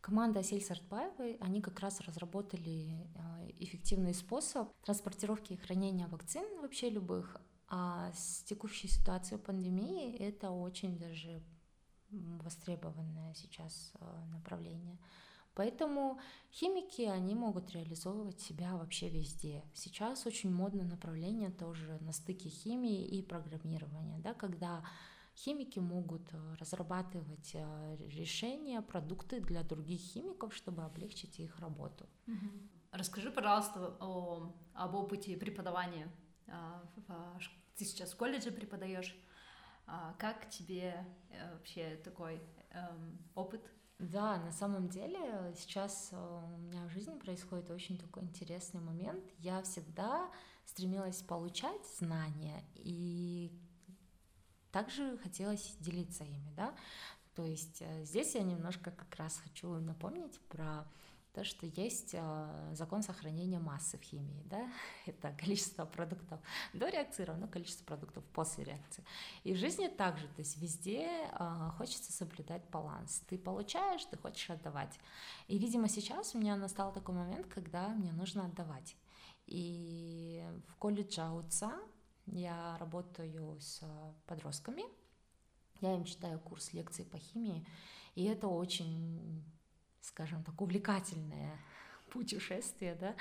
Команда 0.00 0.40
Асель 0.40 0.62
Сартбаевой, 0.62 1.36
они 1.40 1.60
как 1.60 1.78
раз 1.80 2.00
разработали 2.00 3.06
э, 3.14 3.50
эффективный 3.58 4.14
способ 4.14 4.72
транспортировки 4.82 5.52
и 5.52 5.56
хранения 5.56 6.08
вакцин 6.08 6.44
вообще 6.62 6.88
любых, 6.88 7.36
а 7.68 8.10
с 8.14 8.42
текущей 8.44 8.88
ситуацией 8.88 9.38
пандемии 9.38 10.16
это 10.16 10.50
очень 10.50 10.98
даже 10.98 11.42
востребованное 12.10 13.34
сейчас 13.34 13.92
э, 14.00 14.24
направление. 14.32 14.98
Поэтому 15.54 16.18
химики, 16.50 17.02
они 17.02 17.34
могут 17.34 17.70
реализовывать 17.72 18.40
себя 18.40 18.76
вообще 18.76 19.08
везде. 19.08 19.64
Сейчас 19.74 20.26
очень 20.26 20.50
модное 20.50 20.86
направление 20.86 21.50
тоже 21.50 21.98
на 22.00 22.12
стыке 22.12 22.48
химии 22.48 23.04
и 23.04 23.22
программирования, 23.22 24.18
да, 24.18 24.32
когда 24.32 24.82
химики 25.44 25.78
могут 25.80 26.32
э, 26.32 26.54
разрабатывать 26.58 27.52
э, 27.54 27.96
решения, 28.08 28.82
продукты 28.82 29.40
для 29.40 29.62
других 29.62 30.00
химиков, 30.00 30.54
чтобы 30.54 30.84
облегчить 30.84 31.40
их 31.40 31.58
работу. 31.58 32.08
Расскажи, 32.92 33.30
пожалуйста, 33.30 33.96
о, 34.00 34.52
об 34.74 34.94
опыте 34.94 35.36
преподавания. 35.36 36.10
А, 36.48 36.82
ты 37.76 37.84
сейчас 37.84 38.12
в 38.12 38.16
колледже 38.16 38.50
преподаешь. 38.50 39.16
А 39.86 40.14
как 40.18 40.48
тебе 40.50 41.06
э, 41.30 41.52
вообще 41.54 41.96
такой 42.04 42.40
эм, 42.70 43.18
опыт? 43.34 43.62
Да, 43.98 44.38
на 44.38 44.52
самом 44.52 44.88
деле 44.88 45.52
сейчас 45.56 46.10
э, 46.12 46.16
у 46.16 46.58
меня 46.58 46.86
в 46.86 46.90
жизни 46.90 47.18
происходит 47.18 47.70
очень 47.70 47.98
такой 47.98 48.22
интересный 48.22 48.80
момент. 48.80 49.24
Я 49.38 49.62
всегда 49.62 50.30
стремилась 50.64 51.22
получать 51.22 51.84
знания 51.98 52.64
и 52.74 53.52
также 54.72 55.18
хотелось 55.18 55.76
делиться 55.80 56.24
ими, 56.24 56.52
да. 56.56 56.74
То 57.34 57.44
есть 57.44 57.80
э, 57.80 58.04
здесь 58.04 58.34
я 58.34 58.42
немножко 58.42 58.90
как 58.90 59.14
раз 59.16 59.38
хочу 59.38 59.68
напомнить 59.74 60.38
про 60.48 60.86
то, 61.32 61.44
что 61.44 61.66
есть 61.66 62.10
э, 62.12 62.70
закон 62.72 63.02
сохранения 63.02 63.60
массы 63.60 63.98
в 63.98 64.02
химии, 64.02 64.42
да, 64.46 64.68
это 65.06 65.32
количество 65.38 65.84
продуктов 65.84 66.40
до 66.72 66.88
реакции 66.88 67.22
равно 67.22 67.46
количество 67.46 67.84
продуктов 67.84 68.24
после 68.32 68.64
реакции. 68.64 69.04
И 69.44 69.54
в 69.54 69.56
жизни 69.56 69.86
также, 69.86 70.26
то 70.26 70.40
есть 70.40 70.58
везде 70.58 71.08
э, 71.08 71.70
хочется 71.76 72.12
соблюдать 72.12 72.68
баланс. 72.70 73.22
Ты 73.28 73.38
получаешь, 73.38 74.04
ты 74.06 74.16
хочешь 74.16 74.50
отдавать. 74.50 74.98
И, 75.46 75.58
видимо, 75.58 75.88
сейчас 75.88 76.34
у 76.34 76.38
меня 76.38 76.56
настал 76.56 76.92
такой 76.92 77.14
момент, 77.14 77.46
когда 77.46 77.88
мне 77.88 78.12
нужно 78.12 78.46
отдавать. 78.46 78.96
И 79.46 80.44
в 80.68 80.76
колледже 80.76 81.22
АУЦА 81.22 81.72
я 82.30 82.76
работаю 82.78 83.58
с 83.60 83.82
подростками, 84.26 84.84
я 85.80 85.94
им 85.94 86.04
читаю 86.04 86.38
курс 86.40 86.72
лекций 86.72 87.04
по 87.04 87.18
химии, 87.18 87.66
и 88.14 88.24
это 88.24 88.48
очень 88.48 89.44
скажем 90.02 90.42
так, 90.42 90.60
увлекательное 90.60 91.58
путешествие, 92.12 92.94
да, 92.94 93.14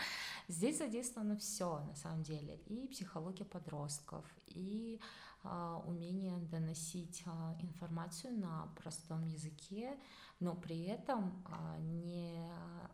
здесь 0.47 0.77
задействовано 0.77 1.37
все 1.37 1.79
на 1.79 1.95
самом 1.95 2.23
деле, 2.23 2.57
и 2.67 2.87
психология 2.87 3.45
подростков, 3.45 4.25
и 4.47 4.99
а, 5.43 5.81
умение 5.85 6.37
доносить 6.37 7.23
а, 7.25 7.55
информацию 7.61 8.37
на 8.37 8.67
простом 8.81 9.23
языке, 9.25 9.97
но 10.39 10.55
при 10.55 10.83
этом 10.83 11.43
а, 11.45 11.77
не 11.79 12.41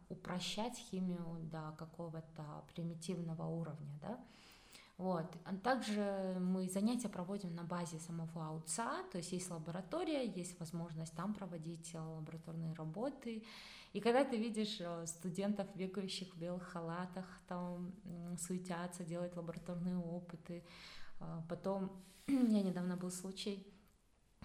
упрощать 0.10 0.78
химию 0.78 1.40
до 1.52 1.74
какого-то 1.78 2.66
примитивного 2.74 3.44
уровня, 3.44 3.98
да, 4.02 4.20
вот. 4.98 5.26
Также 5.62 6.38
мы 6.40 6.70
занятия 6.70 7.10
проводим 7.10 7.54
на 7.54 7.64
базе 7.64 8.00
самого 8.00 8.48
АУЦА, 8.48 9.04
то 9.12 9.18
есть 9.18 9.34
есть 9.34 9.52
лаборатория, 9.52 10.26
есть 10.26 10.58
возможность 10.60 11.14
там 11.16 11.34
проводить 11.34 11.94
э, 11.94 12.00
лабораторные 12.00 12.74
работы. 12.74 13.44
И 13.92 14.00
когда 14.00 14.24
ты 14.24 14.38
видишь 14.38 14.78
э, 14.80 15.06
студентов, 15.06 15.68
бегающих 15.76 16.34
в 16.34 16.38
белых 16.38 16.64
халатах, 16.64 17.26
там 17.48 17.94
суетятся, 18.40 19.04
делают 19.04 19.36
лабораторные 19.36 19.98
опыты, 19.98 20.64
э, 21.20 21.42
потом, 21.50 21.92
меня 22.28 22.64
недавно 22.64 22.96
был 22.96 23.12
случай, 23.12 23.68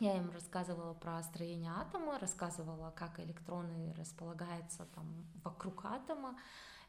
я 0.01 0.17
им 0.17 0.31
рассказывала 0.31 0.95
про 0.95 1.23
строение 1.23 1.73
атома, 1.73 2.19
рассказывала, 2.19 2.91
как 2.91 3.21
электроны 3.21 3.95
располагаются 3.97 4.87
там 4.95 5.27
вокруг 5.45 5.85
атома, 5.85 6.37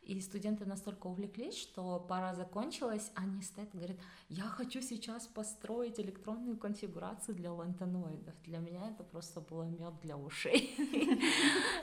и 0.04 0.20
студенты 0.20 0.66
настолько 0.66 1.08
увлеклись, 1.08 1.58
что 1.58 2.00
пора 2.00 2.34
закончилась, 2.34 3.12
они 3.16 3.42
стоят 3.42 3.74
и 3.74 3.78
говорят, 3.78 3.98
я 4.30 4.44
хочу 4.44 4.82
сейчас 4.82 5.28
построить 5.28 6.00
электронную 6.00 6.58
конфигурацию 6.58 7.36
для 7.36 7.52
лантаноидов. 7.52 8.34
Для 8.44 8.60
меня 8.60 8.90
это 8.90 9.04
просто 9.04 9.42
было 9.42 9.64
мед 9.64 9.94
для 10.02 10.18
ушей. 10.18 10.76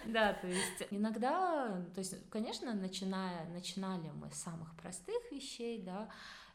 Да, 0.07 0.33
то 0.33 0.47
есть 0.47 0.87
иногда, 0.91 1.85
то 1.95 1.99
есть, 1.99 2.15
конечно, 2.31 2.73
начиная, 2.73 3.47
начинали 3.51 4.11
мы 4.11 4.31
с 4.31 4.37
самых 4.37 4.75
простых 4.77 5.31
вещей, 5.31 5.83
да, 5.83 6.09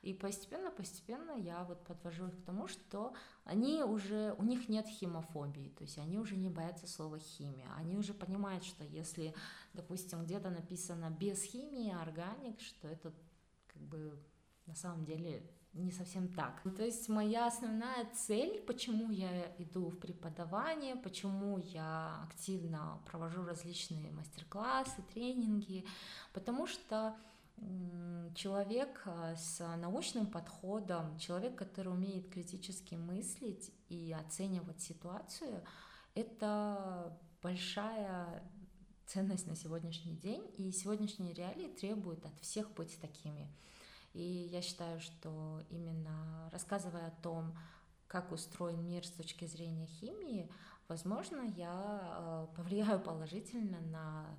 и 0.04 0.14
постепенно-постепенно 0.14 1.32
я 1.32 1.64
вот 1.64 1.84
подвожу 1.86 2.28
их 2.28 2.38
к 2.38 2.46
тому, 2.46 2.68
что 2.68 3.14
они 3.46 3.84
уже, 3.84 4.36
у 4.38 4.44
них 4.44 4.68
нет 4.68 4.86
химофобии, 4.86 5.70
то 5.78 5.84
есть 5.84 5.98
они 5.98 6.20
уже 6.20 6.36
не 6.36 6.50
боятся 6.50 6.88
слова 6.88 7.18
химия, 7.20 7.70
они 7.78 7.96
уже 7.96 8.14
понимают, 8.14 8.66
что 8.66 8.84
если, 8.84 9.34
допустим, 9.74 10.26
где-то 10.26 10.50
написано 10.50 11.10
без 11.10 11.42
химии, 11.42 11.94
органик, 11.94 12.60
что 12.60 12.90
это 12.90 13.14
как 13.68 13.82
бы 13.82 14.20
на 14.66 14.76
самом 14.76 15.06
деле 15.06 15.50
не 15.72 15.92
совсем 15.92 16.28
так. 16.28 16.62
То 16.76 16.84
есть 16.84 17.08
моя 17.10 17.48
основная 17.48 18.06
цель, 18.14 18.62
почему 18.62 19.10
я 19.10 19.56
иду 19.58 19.90
в 19.90 19.98
преподавание, 19.98 20.96
почему 20.98 21.58
я 21.58 22.24
активно 22.30 23.02
провожу 23.06 23.44
различные 23.44 24.12
мастер-классы, 24.12 25.02
тренинги, 25.14 25.86
потому 26.34 26.68
что 26.68 27.16
человек 28.36 29.02
а, 29.06 29.36
с 29.36 29.60
научным 29.78 30.28
подходом, 30.28 31.18
человек, 31.18 31.56
который 31.56 31.94
умеет 31.94 32.30
критически 32.30 32.96
мыслить 32.96 33.72
и 33.90 34.12
оценивать 34.18 34.82
ситуацию, 34.82 35.64
это 36.16 37.18
большая 37.42 38.44
ценность 39.06 39.48
на 39.48 39.56
сегодняшний 39.56 40.16
день, 40.16 40.44
и 40.58 40.72
сегодняшние 40.72 41.34
реалии 41.34 41.68
требуют 41.68 42.26
от 42.26 42.40
всех 42.40 42.72
быть 42.74 43.00
такими. 43.00 43.48
И 44.14 44.22
я 44.52 44.62
считаю, 44.62 45.00
что 45.00 45.62
именно 45.70 46.50
рассказывая 46.52 47.08
о 47.08 47.22
том, 47.22 47.58
как 48.08 48.32
устроен 48.32 48.88
мир 48.88 49.06
с 49.06 49.12
точки 49.12 49.46
зрения 49.46 49.88
химии, 49.88 50.50
возможно, 50.88 51.42
я 51.42 51.72
а, 51.72 52.48
повлияю 52.56 53.00
положительно 53.00 53.80
на 53.82 54.38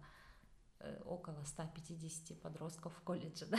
около 1.05 1.43
150 1.45 2.41
подростков 2.41 2.95
в 2.97 3.01
колледже, 3.03 3.47
да. 3.51 3.59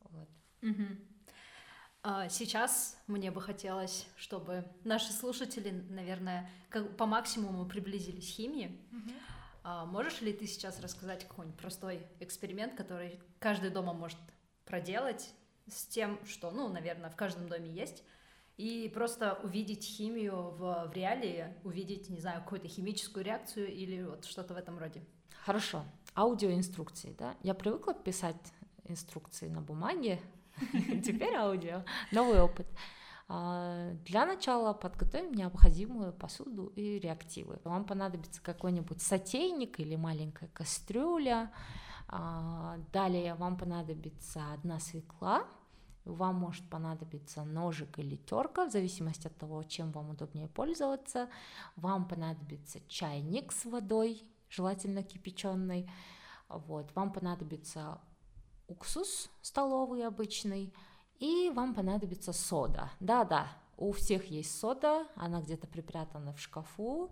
Вот. 0.00 0.28
Угу. 0.62 2.28
Сейчас 2.30 3.00
мне 3.06 3.30
бы 3.30 3.40
хотелось, 3.40 4.08
чтобы 4.16 4.64
наши 4.82 5.12
слушатели, 5.12 5.70
наверное, 5.70 6.50
как 6.68 6.96
по 6.96 7.06
максимуму 7.06 7.64
приблизились 7.64 8.26
к 8.26 8.34
химии. 8.34 8.80
Угу. 8.90 9.86
Можешь 9.86 10.20
ли 10.20 10.32
ты 10.32 10.46
сейчас 10.46 10.80
рассказать 10.80 11.26
какой-нибудь 11.28 11.58
простой 11.60 12.06
эксперимент, 12.18 12.74
который 12.74 13.20
каждый 13.38 13.70
дома 13.70 13.92
может 13.92 14.18
проделать 14.64 15.32
с 15.68 15.86
тем, 15.86 16.18
что, 16.26 16.50
ну, 16.50 16.68
наверное, 16.68 17.10
в 17.10 17.16
каждом 17.16 17.48
доме 17.48 17.70
есть, 17.70 18.02
и 18.56 18.90
просто 18.92 19.34
увидеть 19.42 19.84
химию 19.84 20.50
в, 20.50 20.88
в 20.88 20.92
реалии, 20.92 21.54
увидеть, 21.64 22.10
не 22.10 22.20
знаю, 22.20 22.42
какую-то 22.42 22.68
химическую 22.68 23.24
реакцию 23.24 23.72
или 23.72 24.02
вот 24.02 24.24
что-то 24.24 24.54
в 24.54 24.56
этом 24.56 24.78
роде? 24.78 25.04
Хорошо. 25.44 25.84
Аудиоинструкции, 26.14 27.14
да? 27.18 27.36
Я 27.42 27.54
привыкла 27.54 27.94
писать 27.94 28.52
инструкции 28.84 29.48
на 29.48 29.60
бумаге, 29.60 30.20
теперь 31.04 31.34
аудио, 31.34 31.84
новый 32.10 32.40
опыт. 32.40 32.66
А, 33.28 33.92
для 34.04 34.26
начала 34.26 34.74
подготовим 34.74 35.32
необходимую 35.32 36.12
посуду 36.12 36.66
и 36.76 36.98
реактивы. 36.98 37.58
Вам 37.64 37.84
понадобится 37.84 38.42
какой-нибудь 38.42 39.00
сотейник 39.00 39.80
или 39.80 39.96
маленькая 39.96 40.48
кастрюля. 40.48 41.50
А, 42.08 42.76
далее 42.92 43.34
вам 43.34 43.56
понадобится 43.56 44.52
одна 44.52 44.78
свекла, 44.80 45.46
вам 46.04 46.34
может 46.34 46.68
понадобиться 46.68 47.44
ножик 47.44 47.98
или 47.98 48.16
терка, 48.16 48.66
в 48.66 48.70
зависимости 48.70 49.28
от 49.28 49.36
того, 49.36 49.62
чем 49.62 49.92
вам 49.92 50.10
удобнее 50.10 50.48
пользоваться. 50.48 51.28
Вам 51.76 52.06
понадобится 52.06 52.80
чайник 52.88 53.52
с 53.52 53.64
водой 53.64 54.24
желательно 54.52 55.02
кипяченый. 55.02 55.90
Вот. 56.48 56.94
Вам 56.94 57.12
понадобится 57.12 58.00
уксус 58.68 59.30
столовый 59.40 60.06
обычный, 60.06 60.72
и 61.18 61.50
вам 61.54 61.74
понадобится 61.74 62.32
сода. 62.32 62.90
Да-да, 63.00 63.48
у 63.76 63.92
всех 63.92 64.26
есть 64.30 64.58
сода, 64.58 65.06
она 65.16 65.40
где-то 65.40 65.66
припрятана 65.66 66.32
в 66.32 66.40
шкафу, 66.40 67.10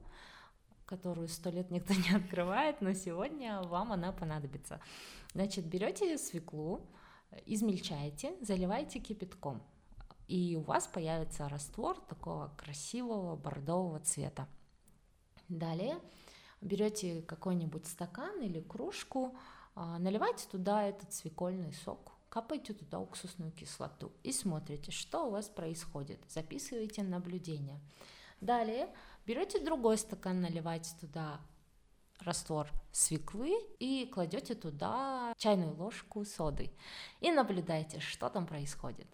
которую 0.85 1.28
сто 1.28 1.50
лет 1.50 1.70
никто 1.70 1.94
не 2.09 2.14
открывает, 2.14 2.80
но 2.80 2.92
сегодня 2.92 3.62
вам 3.62 3.92
она 3.92 4.12
понадобится. 4.12 4.80
Значит, 5.32 5.66
берете 5.66 6.18
свеклу, 6.18 6.87
измельчаете, 7.47 8.37
заливаете 8.40 8.99
кипятком, 8.99 9.62
и 10.28 10.56
у 10.56 10.62
вас 10.62 10.87
появится 10.87 11.49
раствор 11.49 11.99
такого 12.00 12.52
красивого 12.56 13.37
бордового 13.37 14.00
цвета. 14.00 14.47
Далее 15.49 15.99
берете 16.60 17.22
какой-нибудь 17.22 17.86
стакан 17.86 18.40
или 18.40 18.60
кружку, 18.60 19.36
а, 19.74 19.98
наливайте 19.98 20.46
туда 20.48 20.84
этот 20.84 21.12
свекольный 21.12 21.72
сок, 21.72 22.12
капайте 22.28 22.72
туда 22.72 23.00
уксусную 23.00 23.52
кислоту 23.52 24.12
и 24.22 24.32
смотрите, 24.32 24.90
что 24.90 25.26
у 25.26 25.30
вас 25.30 25.48
происходит. 25.48 26.20
Записывайте 26.28 27.02
наблюдения. 27.02 27.80
Далее 28.40 28.88
берете 29.26 29.58
другой 29.58 29.98
стакан, 29.98 30.40
наливайте 30.40 30.90
туда 31.00 31.40
раствор 32.22 32.68
свеклы 32.92 33.52
и 33.78 34.08
кладете 34.12 34.54
туда 34.54 35.34
чайную 35.36 35.74
ложку 35.76 36.24
соды 36.24 36.70
и 37.20 37.30
наблюдайте, 37.30 38.00
что 38.00 38.28
там 38.28 38.46
происходит. 38.46 39.06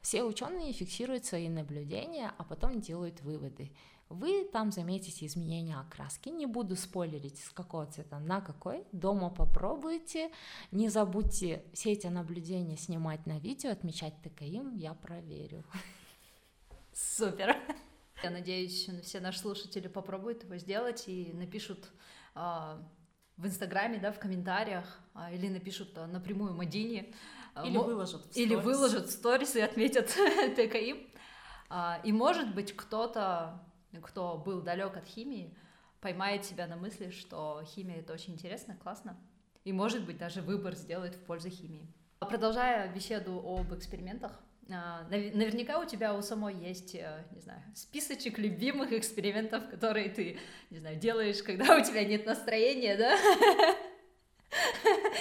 Все 0.00 0.24
ученые 0.24 0.72
фиксируют 0.72 1.24
свои 1.24 1.48
наблюдения, 1.48 2.32
а 2.36 2.44
потом 2.44 2.80
делают 2.80 3.20
выводы 3.22 3.70
вы 4.12 4.44
там 4.44 4.70
заметите 4.70 5.26
изменения 5.26 5.76
окраски. 5.76 6.28
Не 6.28 6.46
буду 6.46 6.76
спойлерить, 6.76 7.38
с 7.38 7.50
какого 7.50 7.86
цвета 7.86 8.18
на 8.18 8.40
какой. 8.40 8.84
Дома 8.92 9.30
попробуйте. 9.30 10.30
Не 10.70 10.88
забудьте 10.88 11.64
все 11.72 11.92
эти 11.92 12.06
наблюдения 12.06 12.76
снимать 12.76 13.26
на 13.26 13.38
видео, 13.38 13.70
отмечать 13.70 14.14
ТКИМ, 14.22 14.76
я 14.76 14.94
проверю. 14.94 15.64
Супер! 16.92 17.56
Я 18.22 18.30
надеюсь, 18.30 18.88
все 19.02 19.20
наши 19.20 19.40
слушатели 19.40 19.88
попробуют 19.88 20.44
его 20.44 20.56
сделать 20.56 21.08
и 21.08 21.32
напишут 21.32 21.90
в 22.34 23.46
Инстаграме, 23.46 23.98
да, 23.98 24.12
в 24.12 24.18
комментариях, 24.18 25.00
а, 25.14 25.32
или 25.32 25.48
напишут 25.48 25.96
а, 25.96 26.06
напрямую 26.06 26.54
Мадине. 26.54 27.12
А, 27.54 27.66
или 27.66 27.76
выложат 27.76 28.22
в 28.26 28.36
Или 28.36 28.54
выложат 28.54 29.06
в 29.06 29.10
сторис 29.10 29.56
и 29.56 29.60
отметят 29.60 30.06
ТКИ. 30.56 31.08
А, 31.68 32.00
и 32.04 32.12
может 32.12 32.54
быть 32.54 32.74
кто-то, 32.76 33.62
кто 34.02 34.38
был 34.38 34.62
далек 34.62 34.96
от 34.96 35.06
химии, 35.06 35.56
поймает 36.00 36.44
себя 36.44 36.66
на 36.66 36.76
мысли, 36.76 37.10
что 37.10 37.62
химия 37.64 38.00
это 38.00 38.12
очень 38.12 38.34
интересно, 38.34 38.76
классно. 38.76 39.16
И 39.64 39.72
может 39.72 40.04
быть 40.04 40.18
даже 40.18 40.42
выбор 40.42 40.74
сделает 40.74 41.14
в 41.14 41.24
пользу 41.24 41.48
химии. 41.48 41.86
Продолжая 42.18 42.92
беседу 42.92 43.38
об 43.44 43.74
экспериментах, 43.74 44.32
а, 44.32 44.51
наверняка 45.10 45.78
у 45.78 45.84
тебя 45.84 46.14
у 46.14 46.22
самой 46.22 46.54
есть, 46.54 46.94
э, 46.94 47.24
не 47.32 47.40
знаю, 47.40 47.62
списочек 47.74 48.38
любимых 48.38 48.92
экспериментов, 48.92 49.68
которые 49.68 50.08
ты, 50.08 50.38
не 50.70 50.78
знаю, 50.78 50.98
делаешь, 50.98 51.42
когда 51.42 51.76
у 51.76 51.84
тебя 51.84 52.04
нет 52.04 52.26
настроения, 52.26 52.96
да? 52.96 53.16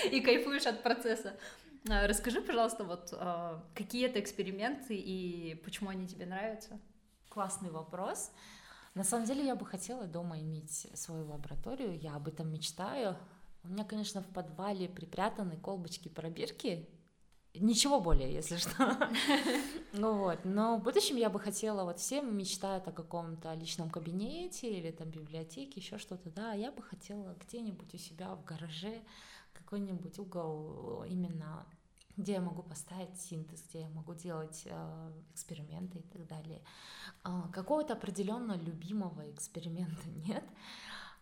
И 0.12 0.22
кайфуешь 0.22 0.66
от 0.66 0.84
процесса. 0.84 1.36
А, 1.90 2.08
расскажи, 2.08 2.42
пожалуйста, 2.42 2.84
вот 2.84 3.10
а, 3.14 3.64
какие 3.74 4.06
это 4.06 4.20
эксперименты 4.20 4.96
и 4.96 5.56
почему 5.64 5.90
они 5.90 6.08
тебе 6.08 6.26
нравятся? 6.26 6.80
Классный 7.30 7.72
вопрос. 7.72 8.32
На 8.94 9.04
самом 9.04 9.26
деле 9.26 9.46
я 9.46 9.56
бы 9.56 9.66
хотела 9.66 10.06
дома 10.06 10.40
иметь 10.40 10.88
свою 10.94 11.26
лабораторию, 11.26 11.98
я 11.98 12.16
об 12.16 12.28
этом 12.28 12.52
мечтаю. 12.52 13.16
У 13.64 13.70
меня, 13.70 13.86
конечно, 13.86 14.22
в 14.22 14.28
подвале 14.28 14.90
припрятаны 14.90 15.58
колбочки-пробирки, 15.58 16.90
Ничего 17.54 18.00
более, 18.00 18.34
если 18.34 18.58
что. 18.58 18.98
Ну 19.94 20.18
вот, 20.18 20.46
но 20.46 20.78
в 20.78 20.84
будущем 20.84 21.18
я 21.18 21.30
бы 21.30 21.38
хотела, 21.38 21.84
вот 21.84 22.00
все 22.00 22.22
мечтают 22.22 22.88
о 22.88 22.94
каком-то 22.94 23.54
личном 23.56 23.90
кабинете 23.90 24.72
или 24.72 24.90
там 24.90 25.10
библиотеке, 25.10 25.82
еще 25.82 25.98
что-то, 25.98 26.30
да, 26.30 26.54
я 26.54 26.72
бы 26.72 26.82
хотела 26.82 27.36
где-нибудь 27.46 27.94
у 27.94 27.98
себя 27.98 28.34
в 28.36 28.46
гараже 28.46 29.02
какой-нибудь 29.54 30.18
угол 30.18 31.04
именно 31.04 31.66
где 32.18 32.34
я 32.34 32.42
могу 32.42 32.62
поставить 32.62 33.20
синтез, 33.20 33.64
где 33.70 33.82
я 33.82 33.90
могу 33.90 34.14
делать 34.14 34.64
э, 34.66 35.12
эксперименты 35.34 36.00
и 36.00 36.02
так 36.04 36.28
далее. 36.28 36.62
Э, 37.24 37.44
какого-то 37.52 37.94
определенно 37.94 38.54
любимого 38.54 39.30
эксперимента 39.32 40.10
нет, 40.28 40.44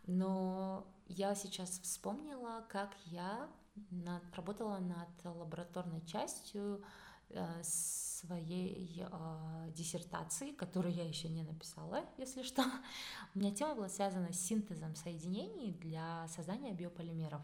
но 0.08 0.86
я 1.08 1.36
сейчас 1.36 1.80
вспомнила, 1.80 2.66
как 2.70 2.96
я 3.06 3.50
над, 3.90 4.24
работала 4.36 4.80
над 4.80 5.10
лабораторной 5.24 6.02
частью 6.06 6.84
э, 7.30 7.64
своей 7.64 9.04
э, 9.10 9.72
диссертации, 9.76 10.52
которую 10.52 10.94
я 10.94 11.08
еще 11.08 11.30
не 11.30 11.44
написала, 11.44 12.06
если 12.18 12.44
что. 12.44 12.64
У 13.36 13.40
меня 13.40 13.52
тема 13.52 13.76
была 13.76 13.90
связана 13.90 14.34
с 14.34 14.40
синтезом 14.40 14.96
соединений 14.96 15.74
для 15.74 16.28
создания 16.28 16.74
биополимеров. 16.74 17.42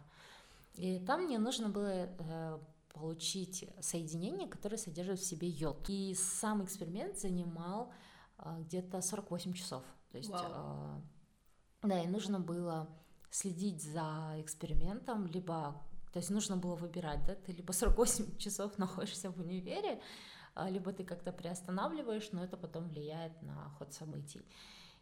И 0.74 0.98
там 1.00 1.24
мне 1.24 1.38
нужно 1.38 1.68
было 1.68 1.88
э, 1.88 2.58
получить 2.92 3.68
соединение, 3.80 4.48
которое 4.48 4.76
содержит 4.76 5.20
в 5.20 5.24
себе 5.24 5.48
йод. 5.48 5.88
И 5.88 6.14
сам 6.14 6.64
эксперимент 6.64 7.18
занимал 7.18 7.92
где-то 8.38 9.00
48 9.00 9.54
часов. 9.54 9.82
То 10.10 10.18
есть, 10.18 10.30
э, 10.30 11.00
да, 11.82 12.02
и 12.02 12.06
нужно 12.06 12.40
было 12.40 12.88
следить 13.30 13.82
за 13.82 14.34
экспериментом, 14.38 15.26
либо 15.26 15.76
то 16.16 16.20
есть 16.20 16.30
нужно 16.30 16.56
было 16.56 16.74
выбирать, 16.76 17.26
да, 17.26 17.34
ты 17.34 17.52
либо 17.52 17.72
48 17.72 18.36
часов 18.38 18.78
находишься 18.78 19.30
в 19.30 19.38
универе, 19.38 20.00
а, 20.54 20.70
либо 20.70 20.90
ты 20.90 21.04
как-то 21.04 21.30
приостанавливаешь, 21.30 22.32
но 22.32 22.42
это 22.42 22.56
потом 22.56 22.88
влияет 22.88 23.42
на 23.42 23.68
ход 23.78 23.92
событий. 23.92 24.42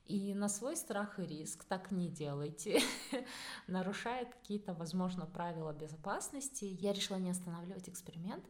И 0.07 0.35
на 0.35 0.49
свой 0.49 0.77
страх 0.77 1.21
и 1.21 1.23
риск 1.23 1.63
так 1.67 1.93
не 1.93 2.09
делайте, 2.09 2.81
нарушая 3.69 4.25
какие-то, 4.25 4.75
возможно, 4.75 5.25
правила 5.25 5.73
безопасности. 5.73 6.65
Я 6.65 6.93
решила 6.93 7.19
не 7.19 7.31
останавливать 7.31 7.89
эксперимент, 7.89 8.45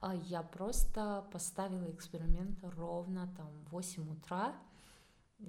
а 0.00 0.16
я 0.16 0.42
просто 0.42 1.24
поставила 1.30 1.88
эксперимент 1.92 2.58
ровно 2.76 3.32
там 3.36 3.52
в 3.66 3.70
8 3.70 4.10
утра, 4.10 4.56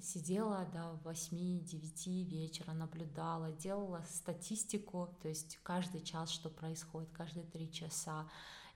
сидела 0.00 0.64
до 0.66 0.98
8-9 1.08 2.24
вечера, 2.24 2.72
наблюдала, 2.72 3.52
делала 3.52 4.04
статистику, 4.08 5.08
то 5.22 5.28
есть 5.28 5.58
каждый 5.62 6.00
час, 6.02 6.30
что 6.30 6.50
происходит, 6.50 7.10
каждые 7.12 7.46
три 7.46 7.70
часа, 7.70 8.28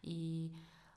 и 0.03 0.53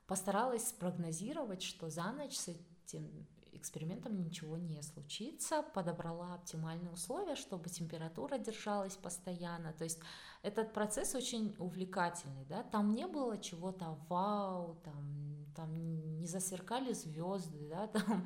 постаралась 0.07 0.69
спрогнозировать, 0.69 1.61
что 1.61 1.89
за 1.89 2.11
ночь 2.11 2.35
с 2.35 2.49
этим 2.49 3.27
экспериментом 3.51 4.19
ничего 4.21 4.57
не 4.57 4.81
случится, 4.81 5.61
подобрала 5.61 6.35
оптимальные 6.35 6.91
условия, 6.91 7.35
чтобы 7.35 7.69
температура 7.69 8.37
держалась 8.37 8.95
постоянно, 8.95 9.73
то 9.73 9.83
есть 9.83 9.99
этот 10.41 10.73
процесс 10.73 11.15
очень 11.15 11.55
увлекательный, 11.59 12.45
да, 12.45 12.63
там 12.63 12.93
не 12.93 13.07
было 13.07 13.37
чего-то 13.37 13.97
вау, 14.09 14.75
там, 14.83 15.22
там 15.55 16.19
не 16.19 16.27
засверкали 16.27 16.93
звезды, 16.93 17.67
да, 17.69 17.87
там, 17.93 18.25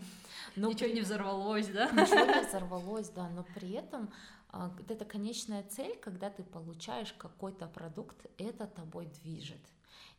но 0.55 0.69
ничего 0.69 0.89
при... 0.89 0.95
не 0.95 1.01
взорвалось, 1.01 1.67
да? 1.67 1.89
Ничего 1.91 2.25
не 2.25 2.47
взорвалось, 2.47 3.09
да, 3.09 3.29
но 3.29 3.45
при 3.55 3.71
этом 3.71 4.09
а, 4.49 4.71
это 4.87 5.05
конечная 5.05 5.63
цель, 5.63 5.97
когда 5.97 6.29
ты 6.29 6.43
получаешь 6.43 7.13
какой-то 7.13 7.67
продукт, 7.67 8.25
это 8.37 8.67
тобой 8.67 9.07
движет. 9.07 9.61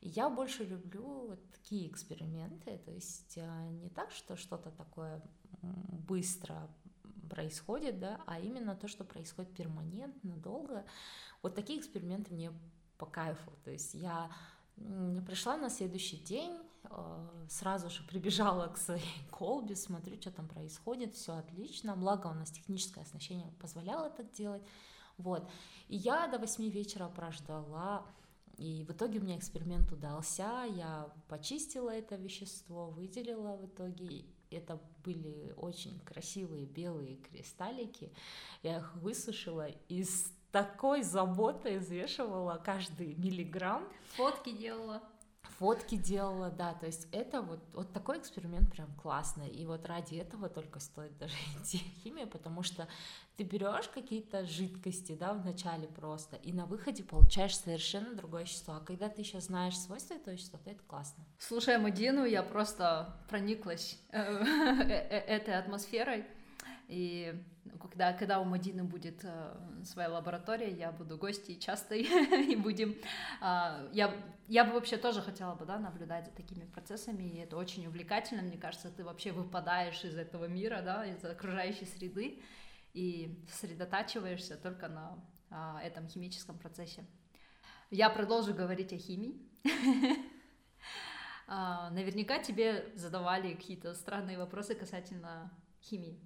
И 0.01 0.09
я 0.09 0.31
больше 0.31 0.65
люблю 0.65 1.29
вот 1.29 1.51
такие 1.51 1.89
эксперименты, 1.89 2.79
то 2.85 2.91
есть 2.93 3.39
а, 3.39 3.69
не 3.69 3.89
так, 3.89 4.11
что 4.11 4.37
что-то 4.37 4.71
такое 4.71 5.23
быстро 6.07 6.69
происходит, 7.29 7.99
да, 7.99 8.21
а 8.27 8.41
именно 8.41 8.75
то, 8.75 8.89
что 8.89 9.05
происходит 9.05 9.53
перманентно, 9.55 10.37
долго. 10.37 10.85
Вот 11.43 11.55
такие 11.55 11.79
эксперименты 11.79 12.33
мне 12.33 12.53
по 12.97 13.07
кайфу. 13.07 13.53
То 13.65 13.71
есть 13.71 13.95
я 13.95 14.31
пришла 15.27 15.57
на 15.57 15.71
следующий 15.71 16.17
день, 16.17 16.57
сразу 17.49 17.91
же 17.91 18.03
прибежала 18.05 18.67
к 18.69 18.77
своей 18.77 19.05
колбе, 19.31 19.77
смотрю, 19.77 20.21
что 20.21 20.31
там 20.31 20.49
происходит, 20.49 21.15
все 21.15 21.37
отлично, 21.37 21.97
благо 21.97 22.29
у 22.29 22.35
нас 22.35 22.51
техническое 22.51 23.03
оснащение 23.03 23.53
позволяло 23.61 24.11
так 24.11 24.31
делать, 24.33 24.63
вот. 25.17 25.49
И 25.89 25.97
я 25.97 26.27
до 26.29 26.39
восьми 26.39 26.71
вечера 26.71 27.09
прождала, 27.09 28.07
и 28.57 28.85
в 28.89 28.93
итоге 28.93 29.19
у 29.19 29.23
меня 29.23 29.37
эксперимент 29.37 29.91
удался, 29.93 30.65
я 30.65 31.09
почистила 31.29 31.91
это 31.91 32.17
вещество, 32.17 32.91
выделила 32.91 33.57
в 33.57 33.67
итоге, 33.67 34.25
это 34.51 34.81
были 35.05 35.55
очень 35.57 36.01
красивые 36.01 36.67
белые 36.67 37.17
кристаллики, 37.17 38.13
я 38.63 38.79
их 38.79 38.95
высушила 38.97 39.69
и 39.89 40.05
с 40.05 40.33
такой 40.51 41.03
заботой 41.03 41.79
взвешивала 41.79 42.61
каждый 42.65 43.15
миллиграмм. 43.15 43.87
Фотки 44.17 44.51
делала. 44.51 45.03
Фотки 45.59 45.97
делала, 45.97 46.51
да, 46.51 46.73
то 46.75 46.87
есть 46.87 47.09
это 47.11 47.43
вот, 47.43 47.59
вот 47.75 47.93
такой 47.93 48.19
эксперимент 48.19 48.71
прям 48.71 48.95
классный, 48.95 49.49
и 49.49 49.67
вот 49.67 49.87
ради 49.87 50.15
этого 50.15 50.49
только 50.49 50.79
стоит 50.79 51.19
даже 51.19 51.35
идти 51.61 51.79
в 51.79 52.03
химию, 52.03 52.29
потому 52.29 52.63
что 52.63 52.87
ты 53.37 53.43
берешь 53.43 53.89
какие-то 53.89 54.47
жидкости, 54.47 55.17
да, 55.17 55.33
в 55.33 55.45
начале 55.45 55.89
просто, 55.89 56.37
и 56.37 56.53
на 56.53 56.67
выходе 56.67 57.03
получаешь 57.03 57.59
совершенно 57.59 58.15
другое 58.15 58.43
вещество, 58.43 58.75
а 58.75 58.81
когда 58.81 59.09
ты 59.09 59.23
еще 59.23 59.41
знаешь 59.41 59.77
свойства 59.77 60.15
этого 60.15 60.35
вещества, 60.35 60.61
то 60.63 60.71
это 60.71 60.83
классно. 60.85 61.25
Слушая 61.39 61.81
Мадину, 61.81 62.25
я 62.25 62.45
просто 62.45 63.17
прониклась 63.29 63.99
э, 64.11 64.21
э, 64.23 65.19
этой 65.27 65.59
атмосферой, 65.59 66.25
и 66.89 67.35
когда, 67.81 68.15
когда 68.15 68.41
у 68.41 68.45
Мадины 68.45 68.83
будет 68.83 69.21
э, 69.23 69.55
своя 69.85 70.09
лаборатория, 70.09 70.71
я 70.71 70.91
буду 70.91 71.19
гостьей 71.19 71.61
частой 71.61 72.03
и 72.51 72.57
будем... 72.57 72.97
Э, 73.43 73.91
я, 73.93 74.15
я 74.49 74.65
бы 74.65 74.73
вообще 74.73 74.97
тоже 74.97 75.21
хотела 75.21 75.55
бы 75.55 75.67
да, 75.67 75.79
наблюдать 75.79 76.25
за 76.25 76.33
такими 76.33 76.65
процессами, 76.65 77.25
и 77.25 77.39
это 77.41 77.59
очень 77.59 77.87
увлекательно, 77.87 78.41
мне 78.41 78.57
кажется, 78.57 78.91
ты 78.91 79.05
вообще 79.05 79.33
выпадаешь 79.33 80.03
из 80.03 80.17
этого 80.17 80.47
мира, 80.47 80.81
да, 80.83 81.05
из 81.05 81.23
окружающей 81.23 81.85
среды 81.85 82.43
и 82.95 83.45
сосредотачиваешься 83.53 84.57
только 84.57 84.89
на 84.89 85.19
э, 85.51 85.87
этом 85.87 86.09
химическом 86.09 86.59
процессе. 86.59 87.05
Я 87.91 88.09
продолжу 88.09 88.55
говорить 88.55 88.93
о 88.93 88.99
химии. 88.99 89.37
А, 91.51 91.89
наверняка 91.93 92.41
тебе 92.41 92.93
задавали 92.95 93.55
какие-то 93.55 93.95
странные 93.95 94.37
вопросы 94.37 94.75
касательно 94.75 95.51
химии. 95.81 96.21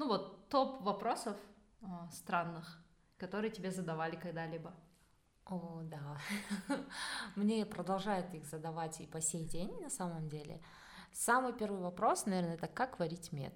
Ну 0.00 0.08
вот, 0.08 0.48
топ 0.48 0.80
вопросов 0.80 1.36
э, 1.82 1.86
странных, 2.10 2.82
которые 3.18 3.50
тебе 3.50 3.70
задавали 3.70 4.16
когда-либо. 4.16 4.72
О, 5.44 5.82
да. 5.82 6.16
Мне 7.36 7.66
продолжают 7.66 8.32
их 8.32 8.46
задавать 8.46 8.98
и 9.02 9.06
по 9.06 9.20
сей 9.20 9.44
день, 9.44 9.70
на 9.82 9.90
самом 9.90 10.30
деле. 10.30 10.62
Самый 11.12 11.52
первый 11.52 11.82
вопрос, 11.82 12.24
наверное, 12.24 12.54
это 12.54 12.66
как 12.66 12.98
варить 12.98 13.30
мед. 13.30 13.52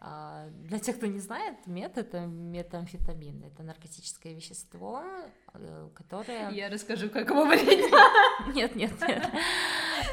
А, 0.00 0.48
для 0.50 0.80
тех, 0.80 0.96
кто 0.96 1.06
не 1.06 1.20
знает, 1.20 1.64
мет— 1.66 1.92
это 1.96 2.26
метамфетамин, 2.26 3.44
это 3.44 3.62
наркотическое 3.62 4.34
вещество, 4.34 5.04
э, 5.52 5.88
которое... 5.94 6.50
Я 6.50 6.68
расскажу, 6.68 7.10
как 7.10 7.30
его 7.30 7.44
варить. 7.44 7.92
Нет, 8.54 8.74
нет, 8.74 9.00
нет. 9.00 9.24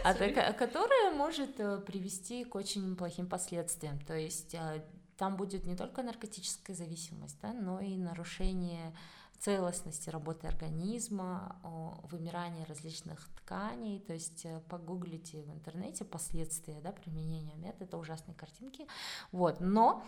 А 0.04 0.54
которое 0.54 1.12
может 1.12 1.60
э, 1.60 1.80
привести 1.80 2.44
к 2.44 2.56
очень 2.56 2.96
плохим 2.96 3.28
последствиям. 3.28 4.00
То 4.00 4.16
есть 4.16 4.56
э, 4.56 4.84
там 5.18 5.38
будет 5.38 5.66
не 5.66 5.76
только 5.76 6.04
наркотическая 6.04 6.76
зависимость, 6.76 7.38
да, 7.42 7.54
но 7.54 7.80
и 7.80 7.96
нарушение 7.98 8.96
целостности 9.40 10.10
работы 10.12 10.46
организма, 10.48 11.60
вымирание 12.04 12.64
различных 12.66 13.28
тканей, 13.38 14.00
то 14.00 14.14
есть 14.14 14.46
э, 14.46 14.62
погуглите 14.70 15.42
в 15.42 15.52
интернете 15.52 16.06
последствия 16.06 16.80
да, 16.82 16.92
применения 16.92 17.56
мед, 17.56 17.82
это 17.82 17.98
ужасные 17.98 18.36
картинки, 18.36 18.88
вот, 19.32 19.60
но 19.60 20.04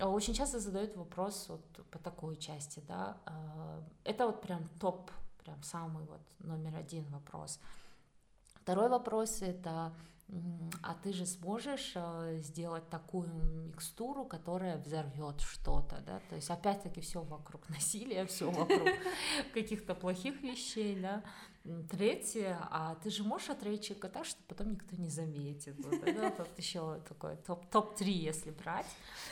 очень 0.00 0.34
часто 0.34 0.58
задают 0.58 0.96
вопрос 0.96 1.46
вот 1.48 1.64
по 1.90 1.98
такой 1.98 2.36
части, 2.36 2.82
да, 2.86 3.16
это 4.02 4.26
вот 4.26 4.42
прям 4.42 4.68
топ, 4.80 5.10
прям 5.44 5.62
самый 5.62 6.04
вот 6.04 6.20
номер 6.40 6.76
один 6.76 7.04
вопрос. 7.10 7.60
Второй 8.64 8.88
вопрос 8.88 9.42
это 9.42 9.92
а 10.82 10.94
ты 11.02 11.12
же 11.12 11.26
сможешь 11.26 11.92
э, 11.94 12.38
сделать 12.38 12.88
такую 12.88 13.28
микстуру, 13.66 14.24
которая 14.24 14.78
взорвет 14.78 15.40
что-то, 15.40 16.02
да, 16.06 16.20
то 16.30 16.36
есть 16.36 16.50
опять-таки 16.50 17.00
все 17.02 17.20
вокруг 17.20 17.68
насилия, 17.68 18.24
все 18.24 18.50
вокруг 18.50 18.88
каких-то 19.54 19.94
плохих 19.94 20.42
вещей, 20.42 20.98
да. 21.00 21.22
Третье, 21.90 22.58
а 22.70 22.94
ты 23.02 23.10
же 23.10 23.22
можешь 23.22 23.48
человека 23.48 24.08
так, 24.08 24.24
что 24.24 24.42
потом 24.48 24.72
никто 24.72 24.96
не 24.96 25.08
заметит. 25.08 25.76
Вот, 25.78 26.00
да, 26.04 26.30
тут 26.30 26.48
еще 26.58 27.00
такой 27.08 27.36
топ-3, 27.36 27.70
топ 27.70 28.00
если 28.00 28.50
брать. 28.50 28.86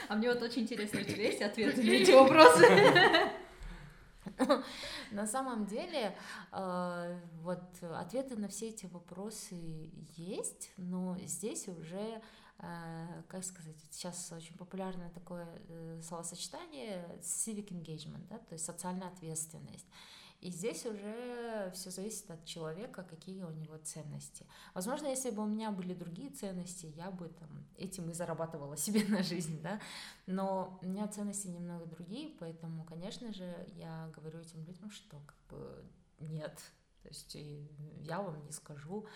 А 0.08 0.14
мне 0.14 0.32
вот 0.32 0.42
очень 0.42 0.62
интересно, 0.62 1.00
у 1.00 1.04
тебя 1.04 1.24
есть 1.24 1.42
ответы 1.42 1.82
на 1.82 1.90
эти 1.90 2.10
вопросы? 2.10 3.32
На 5.10 5.26
самом 5.26 5.66
деле, 5.66 6.16
э, 6.52 7.20
вот 7.42 7.62
ответы 7.82 8.36
на 8.36 8.48
все 8.48 8.68
эти 8.68 8.86
вопросы 8.86 9.90
есть, 10.16 10.70
но 10.76 11.16
здесь 11.24 11.68
уже, 11.68 12.22
э, 12.58 13.22
как 13.28 13.44
сказать, 13.44 13.76
сейчас 13.90 14.32
очень 14.32 14.56
популярное 14.56 15.10
такое 15.10 15.46
э, 15.68 16.00
словосочетание 16.02 17.04
civic 17.20 17.68
engagement, 17.68 18.26
да, 18.28 18.38
то 18.38 18.52
есть 18.52 18.64
социальная 18.64 19.08
ответственность. 19.08 19.86
И 20.42 20.50
здесь 20.50 20.84
уже 20.86 21.70
все 21.72 21.92
зависит 21.92 22.28
от 22.28 22.44
человека, 22.44 23.04
какие 23.04 23.44
у 23.44 23.50
него 23.52 23.76
ценности. 23.78 24.44
Возможно, 24.74 25.06
если 25.06 25.30
бы 25.30 25.44
у 25.44 25.46
меня 25.46 25.70
были 25.70 25.94
другие 25.94 26.30
ценности, 26.30 26.86
я 26.96 27.12
бы 27.12 27.28
там 27.28 27.64
этим 27.76 28.10
и 28.10 28.12
зарабатывала 28.12 28.76
себе 28.76 29.04
на 29.04 29.22
жизнь, 29.22 29.62
да. 29.62 29.80
Но 30.26 30.80
у 30.82 30.86
меня 30.86 31.06
ценности 31.06 31.46
немного 31.46 31.86
другие, 31.86 32.34
поэтому, 32.40 32.84
конечно 32.84 33.32
же, 33.32 33.54
я 33.68 34.10
говорю 34.16 34.40
этим 34.40 34.64
людям, 34.64 34.90
что 34.90 35.20
как 35.20 35.36
бы 35.48 35.84
нет, 36.18 36.60
то 37.02 37.08
есть 37.08 37.36
я 38.00 38.20
вам 38.20 38.44
не 38.44 38.50
скажу. 38.50 39.06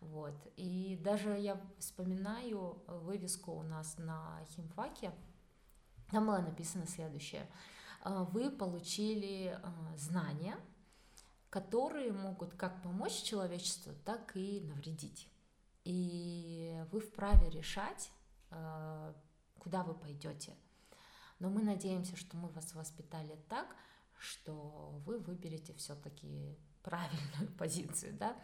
Вот. 0.00 0.36
И 0.56 1.00
даже 1.02 1.30
я 1.38 1.58
вспоминаю 1.78 2.82
вывеску 2.86 3.52
у 3.52 3.62
нас 3.62 3.96
на 3.96 4.44
химфаке, 4.50 5.12
там 6.10 6.26
было 6.26 6.40
написано 6.40 6.86
следующее. 6.86 7.48
Вы 8.04 8.50
получили 8.50 9.58
э, 9.58 9.96
знания, 9.96 10.58
которые 11.54 12.10
могут 12.10 12.52
как 12.54 12.82
помочь 12.82 13.22
человечеству, 13.22 13.92
так 14.04 14.36
и 14.36 14.60
навредить. 14.62 15.28
И 15.84 16.76
вы 16.90 16.98
вправе 16.98 17.48
решать, 17.48 18.10
э, 18.50 19.14
куда 19.60 19.84
вы 19.84 19.94
пойдете. 19.94 20.56
Но 21.38 21.50
мы 21.50 21.62
надеемся, 21.62 22.16
что 22.16 22.36
мы 22.36 22.48
вас 22.48 22.74
воспитали 22.74 23.38
так, 23.48 23.68
что 24.18 25.00
вы 25.06 25.20
выберете 25.20 25.72
все-таки 25.74 26.58
правильную 26.82 27.52
позицию, 27.58 28.16
да, 28.18 28.36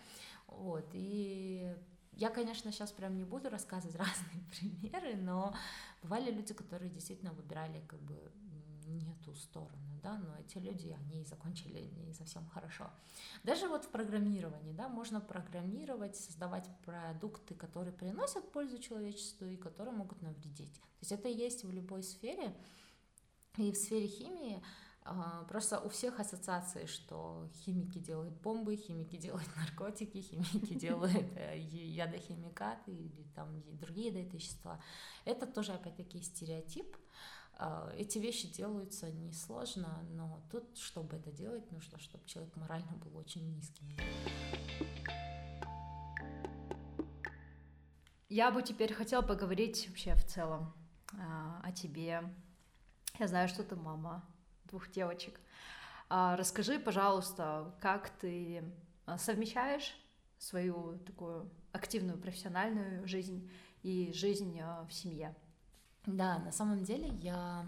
вот, 0.47 0.89
и 0.93 1.75
я, 2.13 2.31
конечно, 2.31 2.71
сейчас 2.71 2.93
прям 2.93 3.17
не 3.17 3.25
буду 3.25 3.51
рассказывать 3.51 3.97
разные 4.05 4.45
примеры, 4.53 5.17
но 5.17 5.53
бывали 6.01 6.31
люди, 6.31 6.55
которые 6.55 6.93
действительно 6.93 7.33
выбирали 7.33 7.81
как 7.89 8.01
бы 8.03 8.31
не 8.99 9.15
ту 9.25 9.35
сторону, 9.35 10.01
да, 10.03 10.19
но 10.19 10.37
эти 10.39 10.59
люди, 10.59 10.97
они 11.01 11.25
закончили 11.25 11.91
не 12.07 12.13
совсем 12.15 12.47
хорошо. 12.47 12.91
Даже 13.45 13.69
вот 13.69 13.85
в 13.85 13.89
программировании, 13.89 14.73
да, 14.73 14.89
можно 14.89 15.21
программировать, 15.21 16.17
создавать 16.17 16.69
продукты, 16.85 17.55
которые 17.55 17.93
приносят 17.93 18.51
пользу 18.53 18.79
человечеству 18.79 19.47
и 19.47 19.57
которые 19.57 19.95
могут 19.95 20.23
навредить. 20.23 20.75
То 20.75 21.01
есть 21.01 21.13
это 21.13 21.29
есть 21.29 21.65
в 21.65 21.73
любой 21.73 22.03
сфере, 22.03 22.55
и 23.57 23.73
в 23.73 23.77
сфере 23.77 24.07
химии 24.07 24.63
а, 25.03 25.45
Просто 25.49 25.81
у 25.81 25.89
всех 25.89 26.21
ассоциации, 26.21 26.87
что 26.87 27.49
химики 27.55 27.99
делают 27.99 28.35
бомбы, 28.43 28.77
химики 28.77 29.17
делают 29.17 29.49
наркотики, 29.57 30.21
химики 30.21 30.75
делают 30.79 31.27
э, 31.37 31.59
ядохимикаты 31.59 32.93
или 32.93 33.25
там 33.35 33.63
другие 33.79 34.11
вещества. 34.11 34.81
Это 35.25 35.47
тоже, 35.47 35.73
опять-таки, 35.73 36.21
стереотип, 36.21 36.97
эти 37.97 38.19
вещи 38.19 38.49
делаются 38.49 39.11
несложно, 39.11 40.03
но 40.11 40.43
тут, 40.51 40.79
чтобы 40.79 41.17
это 41.17 41.31
делать, 41.31 41.71
нужно, 41.71 41.99
чтобы 41.99 42.27
человек 42.27 42.57
морально 42.57 42.93
был 42.93 43.17
очень 43.19 43.51
низким. 43.55 43.87
Я 48.31 48.51
бы 48.51 48.63
теперь 48.63 48.95
хотела 48.95 49.23
поговорить 49.23 49.89
вообще 49.89 50.15
в 50.15 50.25
целом 50.25 50.73
а, 51.19 51.61
о 51.65 51.73
тебе. 51.73 52.23
Я 53.19 53.27
знаю, 53.27 53.49
что 53.49 53.65
ты 53.65 53.75
мама 53.77 54.25
двух 54.67 54.91
девочек. 54.91 55.41
А, 56.09 56.37
расскажи, 56.37 56.79
пожалуйста, 56.79 57.75
как 57.81 58.09
ты 58.21 58.63
совмещаешь 59.19 59.97
свою 60.39 60.99
такую 61.01 61.51
активную 61.73 62.19
профессиональную 62.19 63.07
жизнь 63.07 63.51
и 63.83 64.13
жизнь 64.15 64.61
в 64.89 64.93
семье? 64.93 65.35
Да, 66.07 66.39
на 66.39 66.53
самом 66.53 66.83
деле 66.83 67.09
я 67.21 67.67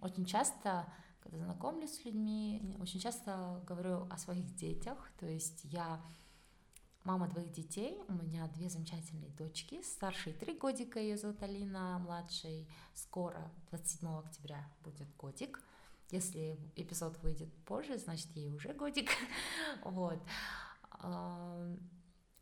очень 0.00 0.24
часто, 0.24 0.86
когда 1.20 1.38
знакомлюсь 1.38 1.94
с 1.94 2.04
людьми, 2.04 2.76
очень 2.80 3.00
часто 3.00 3.62
говорю 3.66 4.06
о 4.10 4.18
своих 4.18 4.54
детях. 4.56 5.10
То 5.18 5.26
есть 5.26 5.60
я 5.64 6.00
мама 7.04 7.28
двоих 7.28 7.52
детей, 7.52 7.98
у 8.08 8.12
меня 8.12 8.48
две 8.48 8.68
замечательные 8.68 9.30
дочки, 9.30 9.82
старшей 9.82 10.32
три 10.32 10.56
годика, 10.56 11.00
ее 11.00 11.16
зовут 11.16 11.42
Алина, 11.42 11.98
младшей 11.98 12.68
скоро, 12.94 13.50
27 13.70 14.08
октября 14.18 14.68
будет 14.84 15.08
годик. 15.16 15.62
Если 16.10 16.58
эпизод 16.76 17.18
выйдет 17.22 17.52
позже, 17.64 17.98
значит 17.98 18.28
ей 18.36 18.50
уже 18.50 18.74
годик. 18.74 19.10
вот 19.84 20.20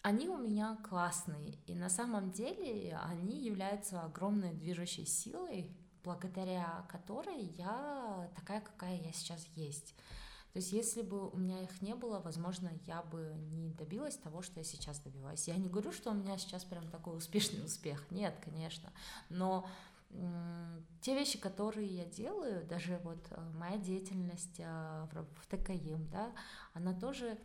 они 0.03 0.29
у 0.29 0.39
меня 0.39 0.79
классные, 0.89 1.59
и 1.67 1.75
на 1.75 1.91
самом 1.91 2.31
деле 2.31 2.99
они 3.05 3.45
являются 3.45 4.01
огромной 4.03 4.53
движущей 4.55 5.05
силой, 5.05 5.71
благодаря 6.03 6.87
которой 6.89 7.43
я 7.57 8.31
такая, 8.35 8.61
какая 8.61 8.97
я 8.97 9.13
сейчас 9.13 9.47
есть. 9.57 9.95
То 10.53 10.59
есть 10.59 10.73
если 10.73 11.03
бы 11.03 11.29
у 11.29 11.37
меня 11.37 11.63
их 11.63 11.81
не 11.81 11.95
было, 11.95 12.19
возможно, 12.19 12.71
я 12.87 13.03
бы 13.03 13.35
не 13.53 13.71
добилась 13.71 14.17
того, 14.17 14.43
что 14.43 14.59
я 14.59 14.65
сейчас 14.65 14.99
добиваюсь. 14.99 15.47
Я 15.47 15.57
не 15.57 15.69
говорю, 15.69 15.93
что 15.93 16.11
у 16.11 16.15
меня 16.15 16.39
сейчас 16.39 16.65
прям 16.65 16.89
такой 16.89 17.17
успешный 17.17 17.65
успех. 17.65 18.05
Нет, 18.11 18.35
конечно. 18.43 18.91
Но 19.29 19.69
те 21.03 21.15
вещи, 21.15 21.39
которые 21.39 21.87
я 21.87 22.05
делаю, 22.05 22.67
даже 22.67 23.01
вот 23.05 23.25
э, 23.31 23.41
моя 23.55 23.79
деятельность 23.79 24.59
э, 24.59 25.07
в 25.13 25.47
ТКМ, 25.47 26.11
да, 26.11 26.33
она 26.75 26.93
тоже 26.93 27.39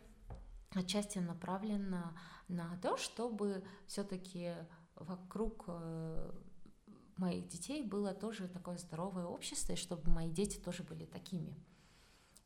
отчасти 0.74 1.18
направлена 1.18 2.16
на 2.48 2.76
то, 2.78 2.96
чтобы 2.96 3.64
все-таки 3.86 4.54
вокруг 4.94 5.64
э, 5.68 6.32
моих 7.16 7.48
детей 7.48 7.82
было 7.82 8.14
тоже 8.14 8.48
такое 8.48 8.78
здоровое 8.78 9.26
общество, 9.26 9.72
и 9.72 9.76
чтобы 9.76 10.10
мои 10.10 10.30
дети 10.30 10.58
тоже 10.58 10.82
были 10.82 11.04
такими. 11.04 11.56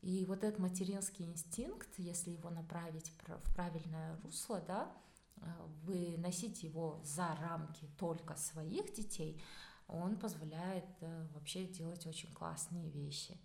И 0.01 0.25
вот 0.25 0.43
этот 0.43 0.59
материнский 0.59 1.25
инстинкт, 1.25 1.89
если 1.97 2.31
его 2.31 2.49
направить 2.49 3.11
в 3.27 3.53
правильное 3.53 4.17
русло, 4.23 4.61
да, 4.65 4.91
э, 5.37 5.47
выносить 5.83 6.63
его 6.63 6.99
за 7.03 7.35
рамки 7.35 7.87
только 7.97 8.35
своих 8.35 8.93
детей, 8.93 9.41
он 9.87 10.17
позволяет 10.17 10.85
э, 11.01 11.27
вообще 11.33 11.65
делать 11.65 12.07
очень 12.07 12.33
классные 12.33 12.89
вещи. 12.89 13.37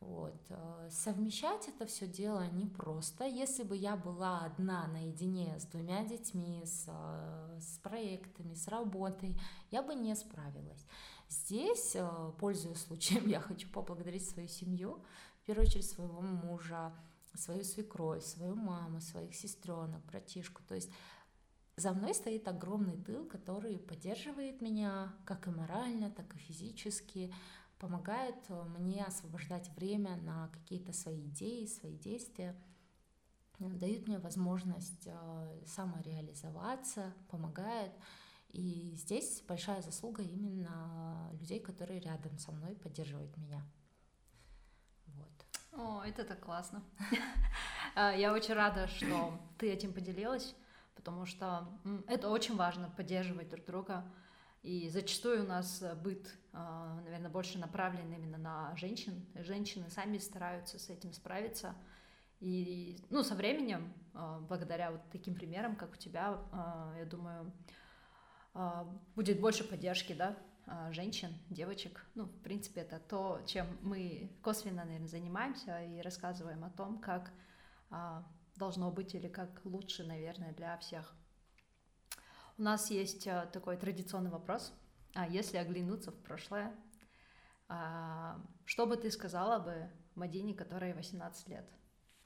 Вот. 0.00 0.40
Э, 0.50 0.88
совмещать 0.90 1.68
это 1.68 1.86
все 1.86 2.06
дело 2.06 2.46
непросто. 2.52 3.24
Если 3.24 3.64
бы 3.64 3.76
я 3.76 3.96
была 3.96 4.40
одна 4.40 4.86
наедине 4.86 5.58
с 5.58 5.64
двумя 5.64 6.04
детьми, 6.04 6.62
с, 6.64 6.84
э, 6.86 7.58
с 7.60 7.78
проектами, 7.78 8.54
с 8.54 8.68
работой, 8.68 9.38
я 9.70 9.82
бы 9.82 9.94
не 9.94 10.14
справилась. 10.14 10.86
Здесь, 11.28 11.96
э, 11.96 12.32
пользуясь 12.38 12.82
случаем, 12.82 13.26
я 13.28 13.40
хочу 13.40 13.68
поблагодарить 13.68 14.28
свою 14.28 14.48
семью, 14.48 15.02
в 15.42 15.46
первую 15.46 15.66
очередь 15.66 15.86
своего 15.86 16.20
мужа, 16.20 16.92
свою 17.34 17.64
свекровь, 17.64 18.24
свою 18.24 18.54
маму, 18.54 19.00
своих 19.00 19.34
сестренок, 19.34 20.04
братишку. 20.06 20.62
То 20.62 20.74
есть 20.74 20.90
за 21.76 21.92
мной 21.92 22.14
стоит 22.14 22.48
огромный 22.48 22.96
тыл, 22.96 23.24
который 23.24 23.78
поддерживает 23.78 24.60
меня 24.60 25.14
как 25.24 25.46
и 25.46 25.50
морально, 25.50 26.10
так 26.10 26.34
и 26.34 26.38
физически, 26.38 27.32
помогает 27.78 28.36
мне 28.48 29.04
освобождать 29.04 29.68
время 29.76 30.16
на 30.16 30.48
какие-то 30.48 30.92
свои 30.92 31.28
идеи, 31.28 31.66
свои 31.66 31.96
действия, 31.96 32.56
дают 33.58 34.06
мне 34.06 34.18
возможность 34.18 35.06
э, 35.06 35.62
самореализоваться, 35.66 37.12
помогает. 37.28 37.92
И 38.50 38.94
здесь 38.96 39.42
большая 39.46 39.82
заслуга 39.82 40.22
именно 40.22 41.30
людей, 41.40 41.60
которые 41.60 42.00
рядом 42.00 42.38
со 42.38 42.52
мной 42.52 42.74
поддерживают 42.76 43.36
меня. 43.36 43.66
Вот. 45.06 45.46
О, 45.72 46.02
это 46.02 46.24
так 46.24 46.40
классно. 46.40 46.82
Я 47.96 48.32
очень 48.32 48.54
рада, 48.54 48.86
что 48.86 49.40
ты 49.58 49.70
этим 49.72 49.92
поделилась 49.92 50.54
потому 50.98 51.26
что 51.26 51.68
это 52.08 52.28
очень 52.28 52.56
важно 52.56 52.90
поддерживать 52.90 53.48
друг 53.48 53.64
друга. 53.64 54.04
И 54.62 54.88
зачастую 54.90 55.44
у 55.44 55.46
нас 55.46 55.82
быт, 56.02 56.34
а, 56.52 57.00
наверное, 57.04 57.30
больше 57.30 57.58
направлен 57.58 58.12
именно 58.12 58.38
на 58.38 58.76
женщин. 58.76 59.24
Женщины 59.36 59.88
сами 59.88 60.18
стараются 60.18 60.78
с 60.78 60.90
этим 60.90 61.12
справиться. 61.12 61.74
И, 62.40 62.98
ну, 63.10 63.22
со 63.22 63.34
временем, 63.34 63.92
а, 64.14 64.40
благодаря 64.40 64.90
вот 64.90 65.00
таким 65.12 65.34
примерам, 65.34 65.76
как 65.76 65.92
у 65.92 65.96
тебя, 65.96 66.38
я 66.98 67.04
думаю, 67.04 67.52
будет 69.14 69.40
больше 69.40 69.62
поддержки, 69.62 70.12
да, 70.12 70.36
женщин, 70.90 71.30
девочек. 71.48 72.04
Ну, 72.14 72.24
в 72.24 72.40
принципе, 72.42 72.80
это 72.80 72.98
то, 72.98 73.40
чем 73.46 73.66
мы 73.82 74.36
косвенно, 74.42 74.84
наверное, 74.84 75.08
занимаемся 75.08 75.82
и 75.84 76.00
рассказываем 76.00 76.64
о 76.64 76.70
том, 76.70 76.98
как 76.98 77.30
должно 78.56 78.90
быть 78.90 79.14
или 79.14 79.28
как 79.28 79.60
лучше, 79.64 80.04
наверное, 80.04 80.52
для 80.52 80.76
всех. 80.78 81.14
У 82.58 82.62
нас 82.62 82.90
есть 82.90 83.24
э, 83.28 83.48
такой 83.52 83.76
традиционный 83.76 84.30
вопрос. 84.30 84.72
А 85.14 85.28
если 85.28 85.58
оглянуться 85.58 86.10
в 86.10 86.16
прошлое, 86.16 86.74
а, 87.68 88.40
что 88.64 88.84
бы 88.84 88.96
ты 88.96 89.12
сказала 89.12 89.60
бы 89.60 89.88
Мадине, 90.16 90.54
которой 90.54 90.92
18 90.92 91.48
лет? 91.48 91.70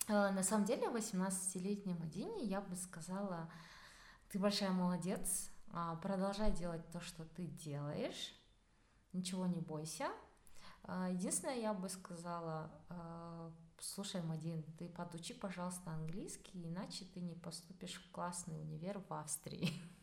Э, 0.08 0.30
на 0.30 0.42
самом 0.42 0.64
деле, 0.64 0.86
18-летней 0.86 1.92
Мадине 1.92 2.44
я 2.46 2.62
бы 2.62 2.74
сказала, 2.76 3.52
ты 4.30 4.38
большая 4.38 4.70
молодец, 4.70 5.50
а, 5.70 5.96
продолжай 5.96 6.50
делать 6.50 6.90
то, 6.92 7.00
что 7.00 7.26
ты 7.26 7.44
делаешь, 7.44 8.34
ничего 9.12 9.44
не 9.44 9.60
бойся. 9.60 10.08
А, 10.84 11.10
единственное, 11.10 11.58
я 11.58 11.74
бы 11.74 11.90
сказала, 11.90 12.70
слушай, 13.78 14.22
Мадин, 14.22 14.62
ты 14.78 14.88
подучи, 14.88 15.34
пожалуйста, 15.34 15.90
английский, 15.90 16.66
иначе 16.66 17.04
ты 17.04 17.20
не 17.20 17.34
поступишь 17.34 18.02
в 18.02 18.10
классный 18.10 18.58
универ 18.58 18.98
в 18.98 19.12
Австрии. 19.12 19.70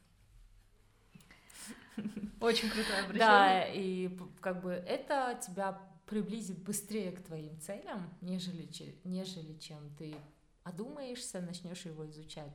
Очень 2.41 2.69
крутое 2.69 2.99
обращение. 2.99 3.17
Да, 3.17 3.65
и 3.67 4.17
как 4.41 4.61
бы 4.61 4.71
это 4.71 5.39
тебя 5.45 5.81
приблизит 6.05 6.57
быстрее 6.63 7.11
к 7.11 7.23
твоим 7.23 7.59
целям, 7.59 8.09
нежели, 8.21 8.67
нежели 9.03 9.57
чем 9.59 9.95
ты 9.95 10.15
одумаешься, 10.63 11.41
начнешь 11.41 11.85
его 11.85 12.09
изучать 12.09 12.53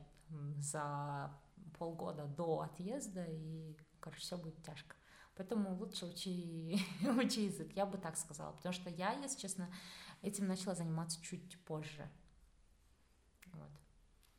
за 0.57 1.31
полгода 1.77 2.25
до 2.25 2.61
отъезда, 2.61 3.25
и, 3.27 3.77
короче, 3.99 4.21
все 4.21 4.37
будет 4.37 4.61
тяжко. 4.63 4.95
Поэтому 5.35 5.75
лучше 5.75 6.05
учи, 6.05 6.79
учи 7.17 7.45
язык, 7.45 7.71
я 7.73 7.85
бы 7.85 7.97
так 7.97 8.17
сказала. 8.17 8.53
Потому 8.53 8.73
что 8.73 8.89
я, 8.89 9.13
если 9.13 9.39
честно, 9.39 9.69
этим 10.21 10.47
начала 10.47 10.75
заниматься 10.75 11.21
чуть 11.21 11.59
позже. 11.65 12.09
Вот. 13.53 13.71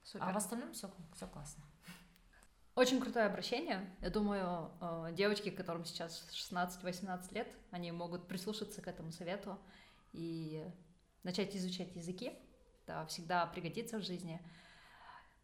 Супер. 0.02 0.26
А 0.26 0.33
в 0.33 0.37
остальном 0.37 0.72
все, 0.72 0.90
все 1.14 1.26
классно. 1.26 1.64
Очень 2.76 3.00
крутое 3.00 3.24
обращение. 3.24 3.90
Я 4.02 4.10
думаю, 4.10 4.70
э, 4.82 5.14
девочки, 5.14 5.48
которым 5.48 5.86
сейчас 5.86 6.28
16-18 6.30 7.32
лет, 7.32 7.48
они 7.70 7.90
могут 7.90 8.28
прислушаться 8.28 8.82
к 8.82 8.86
этому 8.86 9.12
совету 9.12 9.58
и 10.12 10.62
начать 11.22 11.56
изучать 11.56 11.96
языки. 11.96 12.34
Это 12.84 13.06
всегда 13.06 13.46
пригодится 13.46 13.96
в 13.96 14.02
жизни. 14.02 14.42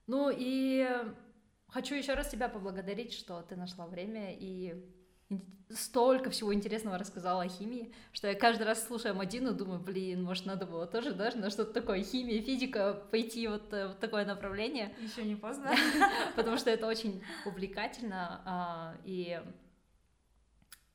Ну 0.06 0.30
и 0.30 0.86
хочу 1.68 1.94
еще 1.94 2.12
раз 2.12 2.28
тебя 2.28 2.50
поблагодарить, 2.50 3.14
что 3.14 3.40
ты 3.40 3.56
нашла 3.56 3.86
время 3.86 4.36
и 4.36 4.74
столько 5.70 6.30
всего 6.30 6.52
интересного 6.54 6.98
рассказала 6.98 7.42
о 7.42 7.48
химии, 7.48 7.92
что 8.12 8.28
я 8.28 8.34
каждый 8.34 8.64
раз 8.64 8.86
слушая 8.86 9.14
Мадину, 9.14 9.54
думаю, 9.54 9.80
блин, 9.80 10.22
может, 10.22 10.46
надо 10.46 10.66
было 10.66 10.86
тоже 10.86 11.12
даже 11.12 11.38
на 11.38 11.50
что-то 11.50 11.72
такое, 11.72 12.02
химия, 12.02 12.42
физика, 12.42 12.94
пойти 13.10 13.48
вот 13.48 13.72
э, 13.72 13.88
в 13.88 13.94
такое 13.94 14.24
направление. 14.24 14.94
Еще 15.00 15.24
не 15.24 15.36
поздно. 15.36 15.74
Потому 16.36 16.58
что 16.58 16.70
это 16.70 16.86
очень 16.86 17.22
увлекательно 17.46 18.42
а, 18.44 18.96
и 19.04 19.40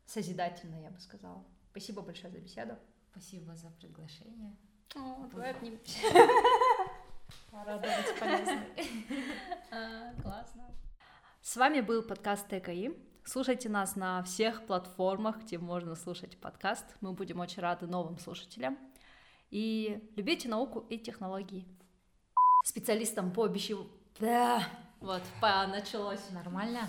созидательно, 0.05 0.81
я 0.81 0.89
бы 0.89 0.99
сказала. 0.99 1.43
Спасибо 1.71 2.01
большое 2.01 2.31
за 2.31 2.39
беседу. 2.39 2.75
Спасибо 3.11 3.55
за 3.55 3.69
приглашение. 3.71 4.55
О, 4.95 5.27
давай 5.31 5.51
обнимемся. 5.51 5.99
Рада 7.51 7.77
быть 7.77 8.19
полезной. 8.19 8.67
А, 9.69 10.13
классно. 10.21 10.63
С 11.41 11.57
вами 11.57 11.81
был 11.81 12.01
подкаст 12.01 12.47
ТКИ. 12.47 13.06
Слушайте 13.29 13.67
нас 13.67 13.97
на 13.97 14.23
всех 14.23 14.65
платформах, 14.65 15.41
где 15.41 15.57
можно 15.57 15.95
слушать 15.95 16.37
подкаст. 16.37 16.85
Мы 17.01 17.11
будем 17.11 17.41
очень 17.41 17.61
рады 17.61 17.85
новым 17.85 18.17
слушателям. 18.19 18.77
И 19.51 20.01
любите 20.15 20.47
науку 20.47 20.85
и 20.89 20.97
технологии. 20.97 21.65
Специалистам 22.63 23.33
по 23.33 23.43
обещанию... 23.43 23.87
Да, 24.17 24.63
вот, 25.01 25.21
началось. 25.41 26.21
Нормально. 26.31 26.87